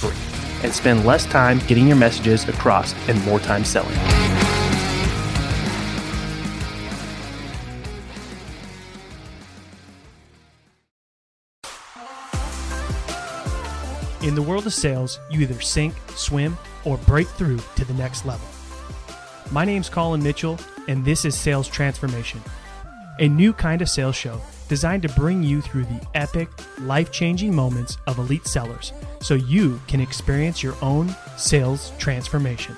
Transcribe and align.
free 0.00 0.16
and 0.62 0.72
spend 0.72 1.04
less 1.04 1.26
time 1.26 1.58
getting 1.66 1.86
your 1.86 1.96
messages 1.96 2.48
across 2.48 2.94
and 3.08 3.22
more 3.24 3.40
time 3.40 3.64
selling. 3.64 3.96
In 14.22 14.34
the 14.34 14.42
world 14.42 14.66
of 14.66 14.74
sales, 14.74 15.18
you 15.30 15.40
either 15.40 15.60
sink, 15.62 15.94
swim, 16.14 16.56
or 16.84 16.98
break 16.98 17.26
through 17.26 17.58
to 17.76 17.84
the 17.86 17.94
next 17.94 18.26
level. 18.26 18.46
My 19.50 19.64
name's 19.64 19.88
Colin 19.88 20.22
Mitchell, 20.22 20.58
and 20.88 21.04
this 21.04 21.24
is 21.24 21.34
Sales 21.34 21.68
Transformation, 21.68 22.40
a 23.18 23.26
new 23.28 23.52
kind 23.52 23.80
of 23.80 23.88
sales 23.88 24.14
show 24.14 24.40
designed 24.68 25.02
to 25.02 25.08
bring 25.08 25.42
you 25.42 25.60
through 25.60 25.84
the 25.84 26.06
epic, 26.14 26.48
life 26.80 27.10
changing 27.10 27.54
moments 27.54 27.96
of 28.06 28.18
elite 28.18 28.46
sellers 28.46 28.92
so 29.20 29.34
you 29.34 29.80
can 29.86 30.00
experience 30.00 30.62
your 30.62 30.74
own 30.82 31.14
sales 31.36 31.92
transformation. 31.98 32.76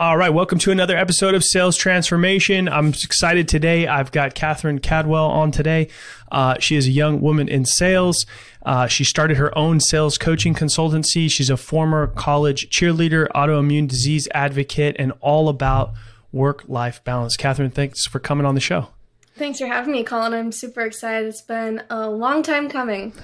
All 0.00 0.16
right, 0.16 0.30
welcome 0.30 0.58
to 0.60 0.70
another 0.70 0.96
episode 0.96 1.34
of 1.34 1.44
Sales 1.44 1.76
Transformation. 1.76 2.70
I'm 2.70 2.88
excited 2.88 3.48
today. 3.48 3.86
I've 3.86 4.10
got 4.10 4.34
Katherine 4.34 4.78
Caldwell 4.78 5.26
on 5.26 5.50
today. 5.50 5.88
Uh, 6.32 6.58
she 6.58 6.76
is 6.76 6.86
a 6.86 6.90
young 6.90 7.20
woman 7.20 7.50
in 7.50 7.66
sales. 7.66 8.24
Uh, 8.64 8.86
she 8.86 9.04
started 9.04 9.36
her 9.36 9.56
own 9.58 9.78
sales 9.78 10.16
coaching 10.16 10.54
consultancy. 10.54 11.30
She's 11.30 11.50
a 11.50 11.56
former 11.58 12.06
college 12.06 12.70
cheerleader, 12.70 13.28
autoimmune 13.34 13.88
disease 13.88 14.26
advocate, 14.32 14.96
and 14.98 15.12
all 15.20 15.50
about 15.50 15.92
work 16.32 16.64
life 16.66 17.04
balance. 17.04 17.36
Katherine, 17.36 17.70
thanks 17.70 18.06
for 18.06 18.20
coming 18.20 18.46
on 18.46 18.54
the 18.54 18.60
show. 18.62 18.88
Thanks 19.40 19.58
for 19.58 19.66
having 19.66 19.92
me, 19.92 20.04
Colin. 20.04 20.34
I'm 20.34 20.52
super 20.52 20.82
excited. 20.82 21.26
It's 21.26 21.40
been 21.40 21.82
a 21.88 22.10
long 22.10 22.42
time 22.42 22.68
coming. 22.68 23.14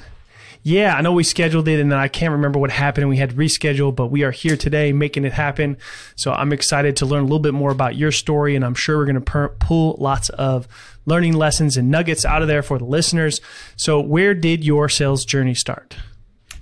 Yeah, 0.62 0.96
I 0.96 1.02
know 1.02 1.12
we 1.12 1.22
scheduled 1.22 1.68
it 1.68 1.78
and 1.78 1.92
then 1.92 1.98
I 1.98 2.08
can't 2.08 2.32
remember 2.32 2.58
what 2.58 2.70
happened 2.70 3.06
we 3.10 3.18
had 3.18 3.28
to 3.28 3.36
reschedule, 3.36 3.94
but 3.94 4.06
we 4.06 4.24
are 4.24 4.30
here 4.30 4.56
today 4.56 4.94
making 4.94 5.26
it 5.26 5.34
happen. 5.34 5.76
So 6.14 6.32
I'm 6.32 6.54
excited 6.54 6.96
to 6.96 7.06
learn 7.06 7.20
a 7.20 7.24
little 7.24 7.38
bit 7.38 7.52
more 7.52 7.70
about 7.70 7.96
your 7.96 8.12
story 8.12 8.56
and 8.56 8.64
I'm 8.64 8.74
sure 8.74 8.96
we're 8.96 9.04
going 9.04 9.16
to 9.16 9.20
per- 9.20 9.50
pull 9.50 9.96
lots 10.00 10.30
of 10.30 10.66
learning 11.04 11.34
lessons 11.34 11.76
and 11.76 11.90
nuggets 11.90 12.24
out 12.24 12.40
of 12.40 12.48
there 12.48 12.62
for 12.62 12.78
the 12.78 12.86
listeners. 12.86 13.42
So 13.76 14.00
where 14.00 14.32
did 14.32 14.64
your 14.64 14.88
sales 14.88 15.26
journey 15.26 15.54
start? 15.54 15.96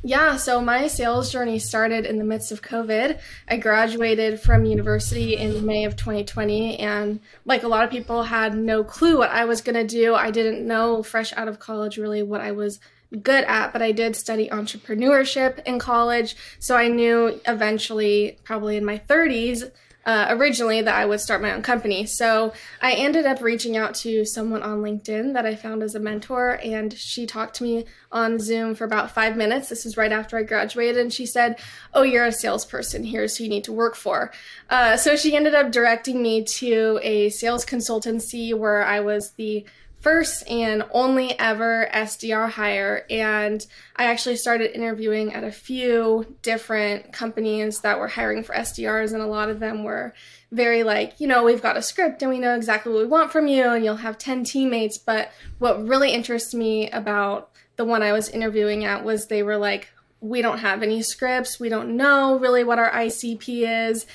Yeah, 0.07 0.37
so 0.37 0.61
my 0.61 0.87
sales 0.87 1.33
journey 1.33 1.59
started 1.59 2.05
in 2.05 2.19
the 2.19 2.25
midst 2.25 2.53
of 2.53 2.61
COVID. 2.61 3.19
I 3.49 3.57
graduated 3.57 4.39
from 4.39 4.67
university 4.67 5.35
in 5.35 5.65
May 5.65 5.87
of 5.87 5.97
2020, 5.97 6.79
and 6.79 7.21
like 7.47 7.63
a 7.63 7.69
lot 7.69 7.85
of 7.85 7.91
people, 7.91 8.25
had 8.25 8.55
no 8.55 8.85
clue 8.85 9.17
what 9.17 9.31
I 9.31 9.47
was 9.47 9.63
going 9.63 9.77
to 9.77 9.87
do. 9.87 10.15
I 10.15 10.31
didn't 10.31 10.67
know, 10.67 11.03
fresh 11.03 11.33
out 11.33 11.49
of 11.49 11.59
college, 11.59 11.97
really 11.97 12.23
what 12.23 12.43
I 12.43 12.53
was 12.53 12.81
good 13.23 13.45
at, 13.45 13.73
but 13.73 13.81
I 13.81 13.93
did 13.93 14.15
study 14.15 14.51
entrepreneurship 14.51 15.65
in 15.65 15.79
college. 15.79 16.37
So 16.59 16.77
I 16.77 16.89
knew 16.89 17.41
eventually, 17.47 18.39
probably 18.45 18.77
in 18.77 18.85
my 18.85 18.99
30s, 18.99 19.71
uh, 20.07 20.27
originally 20.31 20.83
that 20.83 20.95
I 20.95 21.07
would 21.07 21.21
start 21.21 21.43
my 21.43 21.53
own 21.53 21.63
company. 21.63 22.07
So 22.07 22.53
I 22.83 22.93
ended 22.93 23.27
up 23.27 23.41
reaching 23.41 23.77
out 23.77 23.95
to 23.97 24.25
someone 24.25 24.63
on 24.63 24.83
LinkedIn 24.83 25.35
that 25.35 25.47
I 25.47 25.55
found 25.55 25.83
as 25.83 25.95
a 25.95 26.01
mentor, 26.01 26.61
and 26.63 26.93
she 26.93 27.27
talked 27.27 27.57
to 27.57 27.65
me 27.65 27.85
on 28.13 28.39
Zoom 28.39 28.75
for 28.75 28.85
about 28.85 29.11
five 29.11 29.37
minutes. 29.37 29.69
This 29.69 29.87
is 29.87 29.97
right 29.97 30.13
after 30.13 30.37
I 30.37 30.43
graduated, 30.43 30.99
and 30.99 31.13
she 31.13 31.27
said, 31.27 31.59
Oh, 31.93 32.03
you're 32.03 32.27
a 32.27 32.33
salesperson. 32.33 33.05
Here's 33.05 33.37
who 33.37 33.45
you 33.45 33.51
need 33.51 33.65
to 33.65 33.73
work 33.73 33.97
for. 33.97 34.33
Uh, 34.71 34.97
so 34.97 35.17
she 35.17 35.37
ended 35.37 35.55
up 35.55 35.73
directing 35.73 36.23
me 36.23 36.45
to 36.45 37.01
a 37.03 37.31
sales 37.31 37.65
consultancy 37.65 38.57
where 38.57 38.85
I 38.85 39.01
was 39.01 39.33
the 39.33 39.65
first 40.05 40.47
and 40.51 40.85
only 40.91 41.37
ever 41.41 41.89
SDR 41.93 42.51
hire. 42.51 43.07
And 43.09 43.67
I 43.97 44.05
actually 44.05 44.37
started 44.37 44.77
interviewing 44.77 45.33
at 45.33 45.45
a 45.45 45.51
few 45.51 46.37
different 46.43 47.11
companies 47.11 47.81
that 47.81 47.99
were 47.99 48.09
hiring 48.09 48.45
for 48.45 48.55
SDRs, 48.55 49.15
and 49.15 49.23
a 49.23 49.27
lot 49.27 49.49
of 49.49 49.61
them 49.61 49.83
were 49.83 50.13
very 50.53 50.83
like, 50.83 51.19
you 51.19 51.27
know, 51.27 51.43
we've 51.43 51.63
got 51.63 51.79
a 51.79 51.83
script 51.83 52.21
and 52.21 52.31
we 52.31 52.39
know 52.39 52.55
exactly 52.55 52.93
what 52.93 53.01
we 53.01 53.07
want 53.09 53.33
from 53.33 53.47
you, 53.49 53.65
and 53.71 53.83
you'll 53.83 53.97
have 53.97 54.19
10 54.19 54.45
teammates. 54.45 54.99
But 54.99 55.33
what 55.59 55.83
really 55.83 56.13
interests 56.13 56.53
me 56.53 56.91
about 56.91 57.51
the 57.77 57.87
one 57.87 58.03
I 58.03 58.13
was 58.13 58.29
interviewing 58.29 58.85
at 58.85 59.05
was 59.05 59.27
they 59.27 59.43
were 59.43 59.57
like, 59.57 59.89
we 60.21 60.43
don't 60.43 60.59
have 60.59 60.83
any 60.83 61.03
scripts, 61.03 61.59
we 61.59 61.71
don't 61.71 61.97
know 61.97 62.39
really 62.39 62.63
what 62.63 62.79
our 62.79 62.91
ICP 62.91 63.89
is 63.89 64.07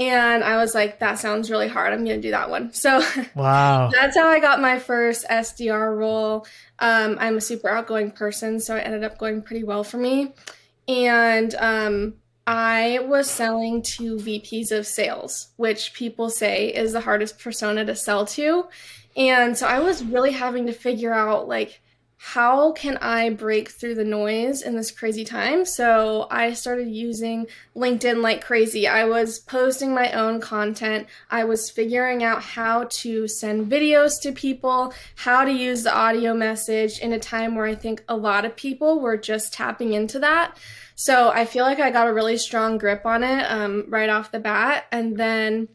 and 0.00 0.42
I 0.42 0.56
was 0.56 0.74
like, 0.74 0.98
that 1.00 1.18
sounds 1.18 1.50
really 1.50 1.68
hard. 1.68 1.92
I'm 1.92 2.06
going 2.06 2.16
to 2.16 2.22
do 2.26 2.30
that 2.30 2.48
one. 2.48 2.72
So 2.72 3.02
wow. 3.34 3.90
that's 3.92 4.16
how 4.16 4.28
I 4.28 4.40
got 4.40 4.58
my 4.58 4.78
first 4.78 5.26
SDR 5.28 5.94
role. 5.94 6.46
Um, 6.78 7.18
I'm 7.20 7.36
a 7.36 7.40
super 7.40 7.68
outgoing 7.68 8.10
person, 8.10 8.60
so 8.60 8.76
it 8.76 8.86
ended 8.86 9.04
up 9.04 9.18
going 9.18 9.42
pretty 9.42 9.62
well 9.62 9.84
for 9.84 9.98
me. 9.98 10.32
And 10.88 11.54
um, 11.56 12.14
I 12.46 13.00
was 13.02 13.30
selling 13.30 13.82
to 13.82 14.16
VPs 14.16 14.72
of 14.72 14.86
sales, 14.86 15.48
which 15.56 15.92
people 15.92 16.30
say 16.30 16.68
is 16.68 16.94
the 16.94 17.00
hardest 17.00 17.38
persona 17.38 17.84
to 17.84 17.94
sell 17.94 18.24
to. 18.24 18.68
And 19.18 19.58
so 19.58 19.66
I 19.66 19.80
was 19.80 20.02
really 20.02 20.32
having 20.32 20.64
to 20.64 20.72
figure 20.72 21.12
out 21.12 21.46
like, 21.46 21.82
how 22.22 22.72
can 22.72 22.98
I 22.98 23.30
break 23.30 23.70
through 23.70 23.94
the 23.94 24.04
noise 24.04 24.60
in 24.60 24.76
this 24.76 24.90
crazy 24.90 25.24
time? 25.24 25.64
So 25.64 26.26
I 26.30 26.52
started 26.52 26.88
using 26.88 27.46
LinkedIn 27.74 28.20
like 28.20 28.44
crazy. 28.44 28.86
I 28.86 29.06
was 29.06 29.38
posting 29.38 29.94
my 29.94 30.12
own 30.12 30.38
content. 30.38 31.06
I 31.30 31.44
was 31.44 31.70
figuring 31.70 32.22
out 32.22 32.42
how 32.42 32.84
to 32.90 33.26
send 33.26 33.72
videos 33.72 34.20
to 34.20 34.32
people, 34.32 34.92
how 35.16 35.46
to 35.46 35.50
use 35.50 35.82
the 35.82 35.96
audio 35.96 36.34
message 36.34 36.98
in 36.98 37.14
a 37.14 37.18
time 37.18 37.54
where 37.54 37.64
I 37.64 37.74
think 37.74 38.04
a 38.06 38.16
lot 38.16 38.44
of 38.44 38.54
people 38.54 39.00
were 39.00 39.16
just 39.16 39.54
tapping 39.54 39.94
into 39.94 40.18
that. 40.18 40.58
So 40.96 41.30
I 41.30 41.46
feel 41.46 41.64
like 41.64 41.80
I 41.80 41.90
got 41.90 42.06
a 42.06 42.12
really 42.12 42.36
strong 42.36 42.76
grip 42.76 43.06
on 43.06 43.24
it 43.24 43.50
um, 43.50 43.86
right 43.88 44.10
off 44.10 44.30
the 44.30 44.40
bat. 44.40 44.84
And 44.92 45.16
then 45.16 45.68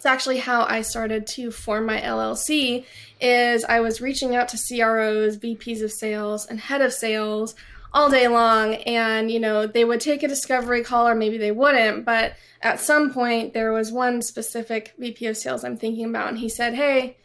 it's 0.00 0.06
actually 0.06 0.38
how 0.38 0.64
I 0.64 0.80
started 0.80 1.26
to 1.26 1.50
form 1.50 1.84
my 1.84 2.00
LLC 2.00 2.86
is 3.20 3.64
I 3.64 3.80
was 3.80 4.00
reaching 4.00 4.34
out 4.34 4.48
to 4.48 4.56
CROs, 4.56 5.36
VPs 5.36 5.82
of 5.84 5.92
sales, 5.92 6.46
and 6.46 6.58
head 6.58 6.80
of 6.80 6.94
sales 6.94 7.54
all 7.92 8.08
day 8.08 8.26
long. 8.26 8.76
And 8.76 9.30
you 9.30 9.38
know 9.38 9.66
they 9.66 9.84
would 9.84 10.00
take 10.00 10.22
a 10.22 10.28
discovery 10.28 10.82
call 10.82 11.06
or 11.06 11.14
maybe 11.14 11.36
they 11.36 11.52
wouldn't 11.52 12.06
but 12.06 12.32
at 12.62 12.80
some 12.80 13.12
point 13.12 13.52
there 13.52 13.74
was 13.74 13.92
one 13.92 14.22
specific 14.22 14.94
VP 14.96 15.26
of 15.26 15.36
sales 15.36 15.64
I'm 15.64 15.76
thinking 15.76 16.06
about 16.08 16.28
and 16.28 16.38
he 16.38 16.48
said 16.48 16.72
hey 16.72 17.18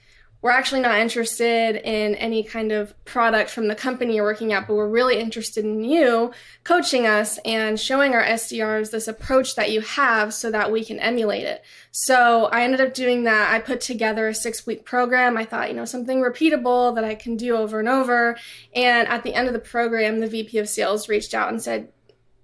we're 0.45 0.51
actually 0.51 0.81
not 0.81 1.00
interested 1.00 1.75
in 1.78 2.13
any 2.13 2.44
kind 2.44 2.72
of 2.72 2.94
product 3.03 3.50
from 3.50 3.67
the 3.67 3.73
company 3.73 4.13
you're 4.13 4.23
working 4.23 4.53
at, 4.53 4.67
but 4.67 4.75
we're 4.75 4.88
really 4.88 5.19
interested 5.19 5.66
in 5.66 5.83
you 5.83 6.31
coaching 6.63 7.07
us 7.07 7.39
and 7.44 7.79
showing 7.79 8.13
our 8.13 8.22
SDRs 8.22 8.91
this 8.91 9.07
approach 9.07 9.56
that 9.56 9.72
you 9.72 9.81
have 9.81 10.35
so 10.35 10.51
that 10.51 10.72
we 10.72 10.85
can 10.85 11.00
emulate 11.00 11.45
it. 11.45 11.63
So 11.89 12.45
I 12.45 12.61
ended 12.61 12.79
up 12.79 12.94
doing 12.94 13.23
that. 13.23 13.51
I 13.51 13.57
put 13.57 13.81
together 13.81 14.28
a 14.28 14.35
six 14.35 14.67
week 14.67 14.85
program. 14.85 15.35
I 15.35 15.45
thought, 15.45 15.69
you 15.69 15.75
know, 15.75 15.83
something 15.83 16.22
repeatable 16.22 16.94
that 16.94 17.03
I 17.03 17.16
can 17.16 17.38
do 17.38 17.57
over 17.57 17.79
and 17.79 17.89
over. 17.89 18.38
And 18.75 19.07
at 19.07 19.24
the 19.24 19.33
end 19.33 19.47
of 19.47 19.53
the 19.53 19.59
program, 19.59 20.19
the 20.19 20.27
VP 20.27 20.59
of 20.59 20.69
sales 20.69 21.09
reached 21.09 21.33
out 21.33 21.50
and 21.50 21.59
said, 21.59 21.92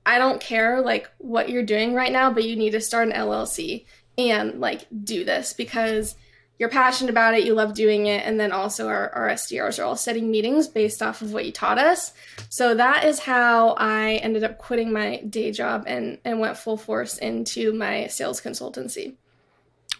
I 0.08 0.18
don't 0.18 0.42
care 0.42 0.82
like 0.82 1.08
what 1.20 1.50
you're 1.50 1.62
doing 1.62 1.94
right 1.94 2.12
now, 2.12 2.34
but 2.34 2.46
you 2.46 2.56
need 2.56 2.72
to 2.72 2.82
start 2.82 3.10
an 3.10 3.14
LLC 3.14 3.86
and 4.18 4.60
like 4.60 4.88
do 5.04 5.24
this 5.24 5.54
because 5.54 6.16
you're 6.62 6.70
passionate 6.70 7.10
about 7.10 7.34
it, 7.34 7.44
you 7.44 7.56
love 7.56 7.74
doing 7.74 8.06
it, 8.06 8.24
and 8.24 8.40
then 8.40 8.52
also 8.52 8.88
our, 8.88 9.10
our 9.16 9.30
SDRs 9.30 9.80
are 9.80 9.84
all 9.84 9.96
setting 9.96 10.30
meetings 10.30 10.68
based 10.68 11.02
off 11.02 11.24
of 11.24 11.34
what 11.34 11.44
you 11.44 11.52
taught 11.52 11.80
us. 11.80 12.14
So 12.50 12.76
that 12.76 13.04
is 13.04 13.18
how 13.18 13.70
I 13.80 14.18
ended 14.18 14.44
up 14.44 14.60
quitting 14.60 14.94
my 14.94 15.24
day 15.28 15.52
job 15.52 15.86
and, 15.88 16.20
and 16.24 16.40
went 16.40 16.56
full 16.56 16.78
force 16.78 17.18
into 17.18 17.74
my 17.74 18.06
sales 18.06 18.40
consultancy. 18.40 19.16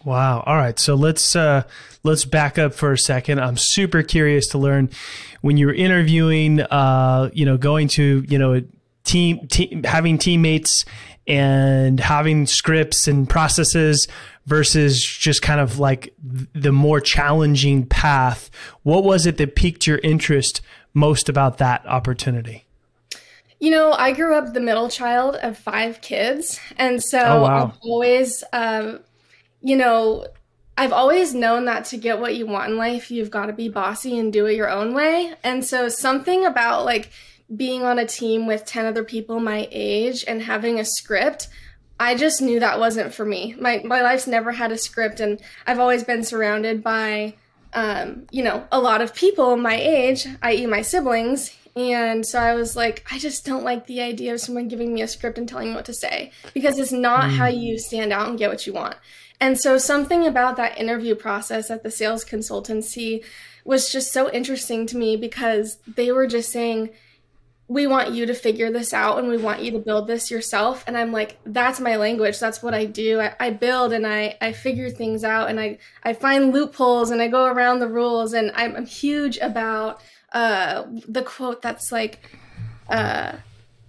Wow. 0.06 0.44
All 0.46 0.56
right. 0.56 0.78
So 0.78 0.94
let's 0.94 1.36
uh, 1.36 1.64
let's 2.04 2.26
back 2.26 2.60
up 2.60 2.76
for 2.76 2.92
a 2.92 2.98
second. 2.98 3.42
I'm 3.42 3.58
super 3.58 4.04
curious 4.04 4.48
to 4.50 4.60
learn 4.60 4.92
when 5.42 5.58
you 5.58 5.66
were 5.66 5.74
interviewing, 5.74 6.62
uh, 6.62 7.32
you 7.34 7.46
know, 7.48 7.58
going 7.58 7.88
to, 7.90 8.24
you 8.28 8.38
know, 8.38 8.62
team, 9.04 9.48
team 9.48 9.82
having 9.84 10.20
teammates 10.20 10.86
and 11.26 12.00
having 12.00 12.46
scripts 12.46 13.08
and 13.08 13.28
processes 13.28 14.08
versus 14.46 15.02
just 15.02 15.42
kind 15.42 15.60
of 15.60 15.80
like 15.80 16.14
the 16.54 16.72
more 16.72 17.00
challenging 17.00 17.86
path. 17.86 18.50
What 18.84 19.04
was 19.04 19.26
it 19.26 19.38
that 19.38 19.56
piqued 19.56 19.88
your 19.88 20.00
interest 20.00 20.62
most 20.94 21.30
about 21.30 21.58
that 21.60 21.86
opportunity? 21.86 22.66
You 23.60 23.70
know, 23.70 23.92
I 23.92 24.12
grew 24.14 24.36
up 24.36 24.54
the 24.54 24.60
middle 24.60 24.90
child 24.90 25.36
of 25.36 25.58
five 25.58 26.02
kids. 26.02 26.60
And 26.78 27.02
so 27.04 27.20
Oh, 27.20 27.42
wow. 27.44 27.66
I've 27.66 27.78
always, 27.84 28.44
um, 28.52 29.02
you 29.62 29.76
know, 29.76 30.26
I've 30.78 30.94
always 30.94 31.36
known 31.36 31.66
that 31.66 31.86
to 31.86 31.98
get 31.98 32.20
what 32.20 32.36
you 32.36 32.48
want 32.48 32.72
in 32.72 32.78
life, 32.78 33.12
you've 33.12 33.30
got 33.30 33.46
to 33.48 33.54
be 33.54 33.70
bossy 33.70 34.18
and 34.18 34.34
do 34.34 34.48
it 34.48 34.56
your 34.56 34.70
own 34.70 34.96
way. 34.96 35.36
And 35.44 35.64
so 35.64 35.90
something 35.90 36.44
about 36.44 36.86
like 36.86 37.12
being 37.56 37.84
on 37.84 38.00
a 38.00 38.06
team 38.06 38.48
with 38.48 38.66
10 38.66 38.86
other 38.86 39.04
people 39.04 39.40
my 39.40 39.68
age 39.72 40.26
and 40.28 40.42
having 40.42 40.80
a 40.80 40.86
script, 40.86 41.50
I 42.02 42.16
just 42.16 42.42
knew 42.42 42.60
that 42.60 42.80
wasn't 42.80 43.14
for 43.14 43.26
me. 43.26 43.56
My 43.60 43.82
my 43.86 44.02
life's 44.02 44.26
never 44.26 44.52
had 44.52 44.72
a 44.72 44.78
script 44.78 45.20
and 45.20 45.40
I've 45.68 45.80
always 45.80 46.04
been 46.04 46.24
surrounded 46.24 46.84
by 46.84 47.36
um, 47.74 48.28
you 48.32 48.44
know, 48.44 48.66
a 48.72 48.82
lot 48.82 49.02
of 49.02 49.16
people 49.16 49.56
my 49.56 49.76
age, 49.76 50.28
i.e. 50.42 50.66
my 50.66 50.82
siblings, 50.82 51.56
and 51.76 52.26
so 52.26 52.40
I 52.40 52.54
was 52.56 52.76
like, 52.76 53.06
I 53.12 53.20
just 53.20 53.46
don't 53.46 53.64
like 53.64 53.86
the 53.86 54.02
idea 54.02 54.34
of 54.34 54.42
someone 54.42 54.68
giving 54.68 54.94
me 54.94 55.04
a 55.04 55.08
script 55.08 55.38
and 55.38 55.48
telling 55.48 55.70
me 55.70 55.76
what 55.76 55.86
to 55.86 55.94
say 55.94 56.32
because 56.54 56.80
it's 56.80 56.92
not 56.92 57.30
how 57.30 57.48
you 57.48 57.78
stand 57.78 58.12
out 58.12 58.28
and 58.28 58.38
get 58.38 58.50
what 58.50 58.66
you 58.68 58.74
want. 58.74 58.96
And 59.40 59.60
so 59.60 59.78
something 59.78 60.26
about 60.26 60.58
that 60.58 60.80
interview 60.80 61.16
process 61.16 61.72
at 61.72 61.84
the 61.84 61.92
sales 61.92 62.26
consultancy 62.26 63.24
was 63.64 63.92
just 63.92 64.12
so 64.12 64.30
interesting 64.32 64.86
to 64.88 64.98
me 64.98 65.16
because 65.16 65.78
they 65.88 66.12
were 66.12 66.28
just 66.28 66.52
saying, 66.52 66.90
we 67.72 67.88
want 67.88 68.12
you 68.12 68.26
to 68.26 68.34
figure 68.34 68.70
this 68.70 68.94
out 68.94 69.18
and 69.18 69.30
we 69.30 69.38
want 69.38 69.62
you 69.62 69.72
to 69.72 69.80
build 69.80 70.06
this 70.06 70.30
yourself. 70.30 70.84
And 70.88 70.98
I'm 70.98 71.14
like, 71.14 71.38
that's 71.46 71.80
my 71.80 71.96
language. 71.96 72.38
That's 72.38 72.62
what 72.62 72.74
I 72.74 72.84
do. 72.84 73.22
I, 73.22 73.34
I 73.40 73.50
build 73.52 73.94
and 73.94 74.06
I, 74.06 74.36
I 74.42 74.52
figure 74.52 74.90
things 74.90 75.24
out 75.24 75.50
and 75.50 75.58
I, 75.58 75.78
I 76.04 76.12
find 76.12 76.52
loopholes 76.52 77.12
and 77.12 77.22
I 77.22 77.30
go 77.30 77.46
around 77.46 77.80
the 77.80 77.88
rules. 77.88 78.34
And 78.34 78.52
I'm, 78.56 78.76
I'm 78.76 78.86
huge 78.86 79.38
about 79.38 80.02
uh, 80.34 80.84
the 81.08 81.24
quote 81.24 81.62
that's 81.62 81.94
like, 81.94 82.38
uh, 82.90 83.38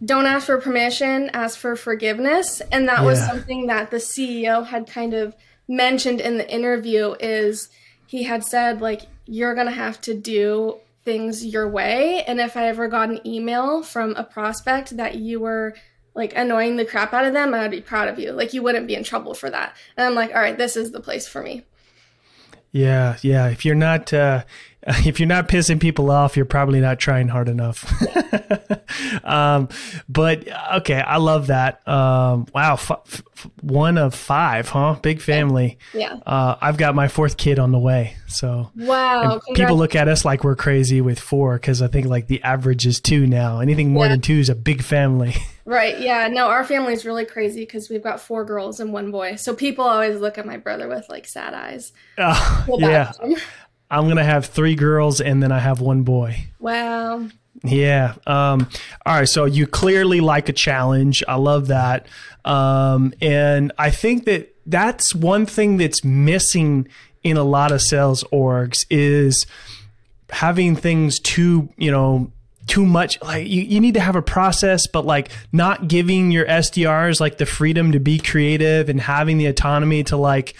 don't 0.04 0.26
ask 0.26 0.46
for 0.46 0.60
permission, 0.60 1.30
ask 1.30 1.58
for 1.58 1.74
forgiveness. 1.74 2.62
And 2.70 2.88
that 2.88 3.02
was 3.02 3.18
something 3.18 3.66
that 3.66 3.90
the 3.90 3.96
CEO 3.96 4.64
had 4.64 4.86
kind 4.86 5.12
of 5.12 5.34
mentioned 5.66 6.20
in 6.20 6.38
the 6.38 6.48
interview 6.48 7.16
is 7.18 7.68
he 8.06 8.22
had 8.22 8.44
said 8.44 8.80
like 8.80 9.08
you're 9.26 9.56
going 9.56 9.66
to 9.66 9.72
have 9.72 10.00
to 10.02 10.14
do 10.14 10.78
things 11.04 11.44
your 11.44 11.68
way 11.68 12.22
and 12.24 12.40
if 12.40 12.56
I 12.56 12.68
ever 12.68 12.86
got 12.88 13.10
an 13.10 13.26
email 13.26 13.82
from 13.82 14.14
a 14.14 14.24
prospect 14.24 14.96
that 14.96 15.16
you 15.16 15.40
were 15.40 15.74
like 16.14 16.34
annoying 16.36 16.76
the 16.76 16.84
crap 16.84 17.14
out 17.14 17.24
of 17.24 17.32
them, 17.32 17.54
I 17.54 17.62
would 17.62 17.70
be 17.70 17.80
proud 17.80 18.08
of 18.08 18.18
you. 18.18 18.32
Like 18.32 18.52
you 18.52 18.62
wouldn't 18.62 18.86
be 18.86 18.94
in 18.94 19.04
trouble 19.04 19.34
for 19.34 19.50
that. 19.50 19.76
And 19.96 20.06
I'm 20.06 20.14
like, 20.14 20.30
all 20.30 20.40
right, 20.40 20.58
this 20.58 20.76
is 20.76 20.92
the 20.92 21.00
place 21.00 21.26
for 21.26 21.42
me. 21.42 21.64
Yeah, 22.70 23.16
yeah. 23.22 23.48
If 23.48 23.64
you're 23.64 23.74
not 23.74 24.12
uh, 24.12 24.44
if 25.06 25.20
you're 25.20 25.28
not 25.28 25.48
pissing 25.48 25.80
people 25.80 26.10
off, 26.10 26.36
you're 26.36 26.44
probably 26.46 26.80
not 26.80 26.98
trying 26.98 27.28
hard 27.28 27.48
enough. 27.48 27.84
um, 29.24 29.68
but 30.08 30.46
okay, 30.76 31.00
I 31.00 31.18
love 31.18 31.48
that. 31.48 31.86
Um, 31.86 32.46
wow, 32.54 32.74
f- 32.74 32.90
f- 32.90 33.48
one 33.60 33.98
of 33.98 34.14
five, 34.14 34.68
huh? 34.68 34.96
Big 35.02 35.20
family. 35.20 35.78
Yeah. 35.94 36.16
Uh, 36.26 36.56
I've 36.60 36.76
got 36.76 36.94
my 36.94 37.08
fourth 37.08 37.36
kid 37.36 37.58
on 37.58 37.70
the 37.72 37.78
way, 37.78 38.16
so 38.26 38.70
Wow. 38.76 39.40
people 39.54 39.76
look 39.76 39.94
at 39.94 40.08
us 40.08 40.24
like 40.24 40.42
we're 40.44 40.56
crazy 40.56 41.00
with 41.00 41.18
four 41.20 41.54
because 41.54 41.80
I 41.82 41.86
think 41.88 42.06
like 42.06 42.26
the 42.26 42.42
average 42.42 42.86
is 42.86 43.00
two 43.00 43.26
now. 43.26 43.60
Anything 43.60 43.92
more 43.92 44.04
Yeah. 44.06 44.12
than 44.12 44.20
two 44.20 44.38
is 44.38 44.48
a 44.48 44.54
big 44.54 44.82
family. 44.82 45.34
Right. 45.64 46.00
Yeah. 46.00 46.26
No, 46.26 46.48
our 46.48 46.64
family 46.64 46.92
is 46.92 47.04
really 47.06 47.24
crazy 47.24 47.60
because 47.60 47.88
we've 47.88 48.02
got 48.02 48.18
four 48.18 48.44
girls 48.44 48.80
and 48.80 48.92
one 48.92 49.12
boy. 49.12 49.36
So 49.36 49.54
people 49.54 49.84
always 49.84 50.18
look 50.18 50.36
at 50.36 50.44
my 50.44 50.56
brother 50.56 50.88
with 50.88 51.08
like 51.08 51.24
sad 51.24 51.54
eyes. 51.54 51.92
Uh, 52.18 52.64
Feel 52.66 52.80
yeah. 52.80 53.12
I'm 53.92 54.08
gonna 54.08 54.24
have 54.24 54.46
three 54.46 54.74
girls 54.74 55.20
and 55.20 55.42
then 55.42 55.52
I 55.52 55.58
have 55.58 55.82
one 55.82 56.02
boy. 56.02 56.46
Wow. 56.58 57.28
Yeah. 57.62 58.14
Um, 58.26 58.68
all 59.04 59.16
right. 59.18 59.28
So 59.28 59.44
you 59.44 59.66
clearly 59.66 60.20
like 60.20 60.48
a 60.48 60.52
challenge. 60.54 61.22
I 61.28 61.36
love 61.36 61.68
that. 61.68 62.06
Um, 62.44 63.12
and 63.20 63.70
I 63.78 63.90
think 63.90 64.24
that 64.24 64.54
that's 64.64 65.14
one 65.14 65.44
thing 65.44 65.76
that's 65.76 66.02
missing 66.02 66.88
in 67.22 67.36
a 67.36 67.44
lot 67.44 67.70
of 67.70 67.82
sales 67.82 68.24
orgs 68.32 68.86
is 68.88 69.46
having 70.30 70.74
things 70.74 71.20
too, 71.20 71.68
you 71.76 71.90
know, 71.90 72.32
too 72.66 72.86
much 72.86 73.20
like 73.20 73.46
you, 73.46 73.60
you 73.60 73.80
need 73.80 73.94
to 73.94 74.00
have 74.00 74.14
a 74.14 74.22
process 74.22 74.86
but 74.86 75.04
like 75.04 75.30
not 75.50 75.88
giving 75.88 76.30
your 76.30 76.46
sdrs 76.46 77.18
like 77.18 77.36
the 77.38 77.44
freedom 77.44 77.90
to 77.90 77.98
be 77.98 78.20
creative 78.20 78.88
and 78.88 79.00
having 79.00 79.36
the 79.36 79.46
autonomy 79.46 80.04
to 80.04 80.16
like 80.16 80.54